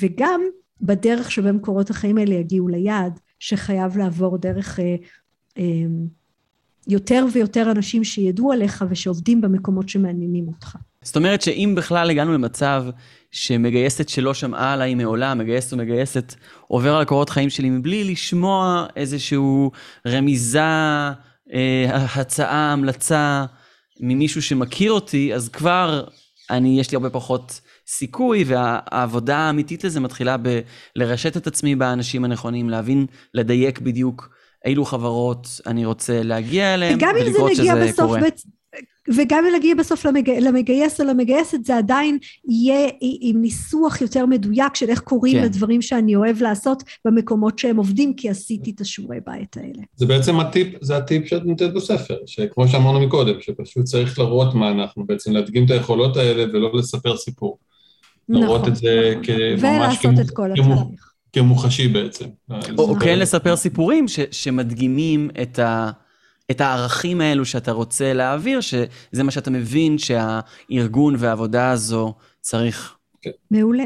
וגם 0.00 0.40
בדרך 0.80 1.30
שבה 1.30 1.52
מקורות 1.52 1.90
החיים 1.90 2.18
האלה 2.18 2.34
יגיעו 2.34 2.68
ליעד, 2.68 3.20
שחייב 3.38 3.98
לעבור 3.98 4.38
דרך 4.38 4.80
אה, 4.80 4.96
אה, 5.58 5.64
יותר 6.88 7.24
ויותר 7.32 7.70
אנשים 7.70 8.04
שידעו 8.04 8.52
עליך 8.52 8.84
ושעובדים 8.90 9.40
במקומות 9.40 9.88
שמעניינים 9.88 10.48
אותך. 10.48 10.76
זאת 11.04 11.16
אומרת 11.16 11.42
שאם 11.42 11.74
בכלל 11.76 12.10
הגענו 12.10 12.32
למצב 12.32 12.84
שמגייסת 13.30 14.08
שלא 14.08 14.34
שמעה 14.34 14.72
עליי 14.72 14.94
מעולם, 14.94 15.38
מגייסת 15.38 15.72
ומגייסת, 15.72 16.34
עובר 16.66 16.94
על 16.94 17.02
הקורות 17.02 17.30
חיים 17.30 17.50
שלי 17.50 17.70
מבלי 17.70 18.04
לשמוע 18.04 18.86
איזושהי 18.96 19.38
רמיזה, 20.06 20.60
אה, 21.52 22.06
הצעה, 22.14 22.72
המלצה 22.72 23.44
ממישהו 24.00 24.42
שמכיר 24.42 24.92
אותי, 24.92 25.34
אז 25.34 25.48
כבר 25.48 26.04
אני, 26.50 26.80
יש 26.80 26.90
לי 26.90 26.96
הרבה 26.96 27.10
פחות 27.10 27.60
סיכוי, 27.90 28.44
והעבודה 28.46 29.36
האמיתית 29.36 29.84
לזה 29.84 30.00
מתחילה 30.00 30.36
בלרשת 30.96 31.36
את 31.36 31.46
עצמי 31.46 31.76
באנשים 31.76 32.24
הנכונים, 32.24 32.70
להבין, 32.70 33.06
לדייק 33.34 33.78
בדיוק 33.78 34.30
אילו 34.64 34.84
חברות 34.84 35.60
אני 35.66 35.84
רוצה 35.84 36.22
להגיע 36.22 36.74
אליהם, 36.74 36.98
ולקרות 37.16 37.54
שזה 37.54 37.90
קורה. 37.96 38.20
בצ... 38.20 38.46
וגם 39.14 39.44
אם 39.46 39.54
נגיע 39.56 39.74
בסוף 39.74 40.06
למג... 40.06 40.30
למגייס 40.30 41.00
או 41.00 41.04
למגייסת 41.04 41.64
זה 41.64 41.76
עדיין 41.76 42.18
יהיה 42.48 42.90
עם 43.00 43.42
ניסוח 43.42 44.00
יותר 44.00 44.26
מדויק 44.26 44.74
של 44.74 44.88
איך 44.88 45.00
קוראים 45.00 45.38
כן. 45.38 45.44
לדברים 45.44 45.82
שאני 45.82 46.16
אוהב 46.16 46.42
לעשות 46.42 46.82
במקומות 47.04 47.58
שהם 47.58 47.76
עובדים 47.76 48.14
כי 48.14 48.30
עשיתי 48.30 48.70
את 48.70 48.80
השיעורי 48.80 49.18
בית 49.26 49.56
האלה. 49.56 49.82
זה 49.96 50.06
בעצם 50.06 50.40
הטיפ, 50.40 50.68
זה 50.80 50.96
הטיפ 50.96 51.26
שאת 51.26 51.44
נותנת 51.44 51.74
בספר, 51.74 52.16
שכמו 52.26 52.68
שאמרנו 52.68 53.00
מקודם, 53.00 53.40
שפשוט 53.40 53.84
צריך 53.84 54.18
לראות 54.18 54.54
מה 54.54 54.70
אנחנו 54.70 55.06
בעצם, 55.06 55.32
להדגים 55.32 55.64
את 55.64 55.70
היכולות 55.70 56.16
האלה 56.16 56.44
ולא 56.52 56.70
לספר 56.74 57.16
סיפור. 57.16 57.58
נכון. 58.30 58.42
לראות 58.42 58.68
את 58.68 58.76
זה 58.76 59.14
נכון. 59.14 59.26
כממש 59.60 59.98
כמוח, 60.56 60.88
כמוחשי 61.32 61.88
בעצם. 61.88 62.24
או 62.78 62.94
כן 63.00 63.18
לספר 63.18 63.56
סיפורים 63.56 64.08
ש, 64.08 64.20
שמדגימים 64.30 65.30
את, 65.42 65.58
ה, 65.58 65.90
את 66.50 66.60
הערכים 66.60 67.20
האלו 67.20 67.44
שאתה 67.44 67.72
רוצה 67.72 68.12
להעביר, 68.12 68.60
שזה 68.60 69.22
מה 69.22 69.30
שאתה 69.30 69.50
מבין 69.50 69.96
שהארגון 69.98 71.14
והעבודה 71.18 71.70
הזו 71.70 72.14
צריך. 72.40 72.96
מעולה. 73.50 73.84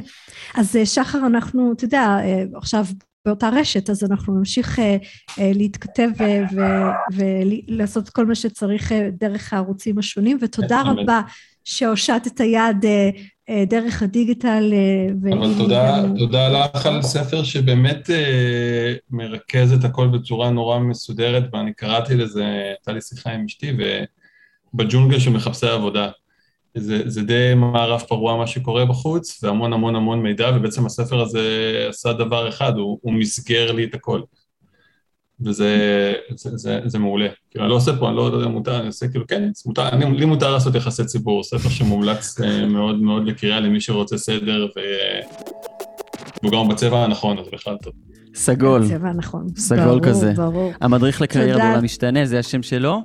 אז 0.54 0.76
אה, 0.76 0.87
שחר, 0.87 1.26
אנחנו, 1.26 1.72
אתה 1.72 1.85
יודע, 1.85 2.16
אה, 2.24 2.44
עכשיו 2.54 2.85
באותה 3.26 3.48
רשת, 3.48 3.90
אז 3.90 4.04
אנחנו 4.04 4.38
נמשיך 4.38 4.78
אה, 4.78 4.96
להתכתב 5.38 6.09
ולעשות 7.12 8.09
כל 8.09 8.26
מה 8.26 8.35
שצריך 8.35 8.92
דרך 9.12 9.52
הערוצים 9.52 9.98
השונים, 9.98 10.38
ותודה 10.40 10.83
רבה 10.83 11.20
שהושטת 11.64 12.40
היד 12.40 12.85
דרך 13.66 14.02
הדיגיטל. 14.02 14.72
אבל 15.33 15.54
תודה, 15.59 16.02
תודה 16.18 16.48
לך 16.48 16.87
על 16.87 17.02
ספר 17.02 17.42
שבאמת 17.42 18.11
מרכז 19.11 19.72
את 19.72 19.85
הכל 19.85 20.09
בצורה 20.09 20.50
נורא 20.50 20.78
מסודרת, 20.78 21.44
ואני 21.52 21.72
קראתי 21.72 22.14
לזה, 22.14 22.44
הייתה 22.44 22.92
לי 22.92 23.00
שיחה 23.00 23.30
עם 23.30 23.44
אשתי, 23.44 23.72
ובג'ונגל 24.74 25.18
של 25.18 25.30
מחפשי 25.30 25.66
עבודה. 25.66 26.11
זה, 26.74 27.02
זה 27.11 27.22
די 27.22 27.52
מערב 27.57 28.00
פרוע 28.00 28.37
מה 28.37 28.46
שקורה 28.46 28.85
בחוץ, 28.85 29.44
והמון 29.44 29.72
המון 29.72 29.96
המון 29.96 30.22
מידע, 30.22 30.50
ובעצם 30.57 30.87
הספר 30.87 31.20
הזה 31.20 31.46
עשה 31.88 32.12
דבר 32.12 32.48
אחד, 32.48 32.76
הוא, 32.76 32.98
הוא 33.02 33.12
מסגר 33.12 33.72
לי 33.72 33.85
את 33.85 33.94
הכל. 33.94 34.20
וזה 35.44 36.12
זה, 36.35 36.50
זה, 36.57 36.80
זה 36.85 36.98
מעולה. 36.98 37.28
כאילו, 37.50 37.64
אני 37.64 37.70
לא 37.70 37.76
עושה 37.76 37.96
פה, 37.96 38.09
אני 38.09 38.16
לא 38.16 38.22
יודע, 38.22 38.48
מותר, 38.48 38.78
אני 38.78 38.87
עושה 38.87 39.09
כאילו, 39.09 39.26
כן, 39.26 39.50
מותר, 39.66 39.88
אני, 39.88 40.18
לי 40.18 40.24
מותר 40.24 40.50
לעשות 40.50 40.74
יחסי 40.74 41.04
ציבור, 41.04 41.42
ספר 41.44 41.68
שמומלץ 41.68 42.40
אה, 42.40 42.66
מאוד 42.66 43.02
מאוד 43.02 43.26
לקריאה 43.26 43.61
למי 43.61 43.80
שרוצה 43.80 44.18
סדר, 44.18 44.66
ו... 44.76 44.80
והוא 46.42 46.52
גם 46.52 46.68
בצבע 46.68 47.04
הנכון, 47.04 47.38
אז 47.38 47.46
בכלל 47.52 47.76
טוב. 47.83 47.92
סגול. 48.35 48.83
בצבע 48.83 49.09
הנכון. 49.09 49.46
סגול 49.57 49.85
ברור, 49.85 50.00
כזה. 50.00 50.33
ברור. 50.37 50.72
המדריך 50.80 51.20
לקריירה 51.20 51.59
בעולם 51.59 51.85
משתנה, 51.85 52.26
זה 52.26 52.38
השם 52.38 52.62
שלו. 52.62 53.02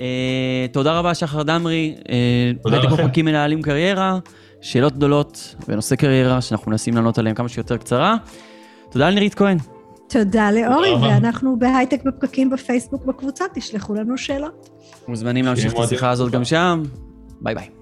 אה, 0.00 0.66
תודה 0.72 0.98
רבה, 0.98 1.14
שחר 1.14 1.42
דמרי. 1.42 1.94
אה, 2.08 2.52
תודה 2.62 2.78
לכם. 2.78 3.12
פה 3.12 3.22
מנהלים 3.22 3.62
קריירה, 3.62 4.18
שאלות 4.60 4.92
גדולות 4.92 5.54
בנושא 5.68 5.96
קריירה, 5.96 6.40
שאנחנו 6.40 6.70
מנסים 6.70 6.94
לענות 6.94 7.18
עליהן 7.18 7.36
כמה 7.36 7.48
שיותר 7.48 7.76
קצרה. 7.76 8.16
תודה 8.90 9.10
לנירית 9.10 9.34
כהן. 9.34 9.58
תודה 10.12 10.50
לאורי, 10.50 10.94
ואנחנו 10.94 11.58
בהייטק 11.58 12.02
בפקקים 12.04 12.50
בפייסבוק 12.50 13.04
בקבוצה, 13.04 13.44
תשלחו 13.54 13.94
לנו 13.94 14.18
שאלות. 14.18 14.68
מוזמנים 15.08 15.44
להמשיך 15.44 15.74
את 15.74 15.78
השיחה 15.78 16.10
הזאת 16.10 16.32
גם 16.32 16.44
שם. 16.44 16.82
ביי 17.40 17.54
ביי. 17.54 17.81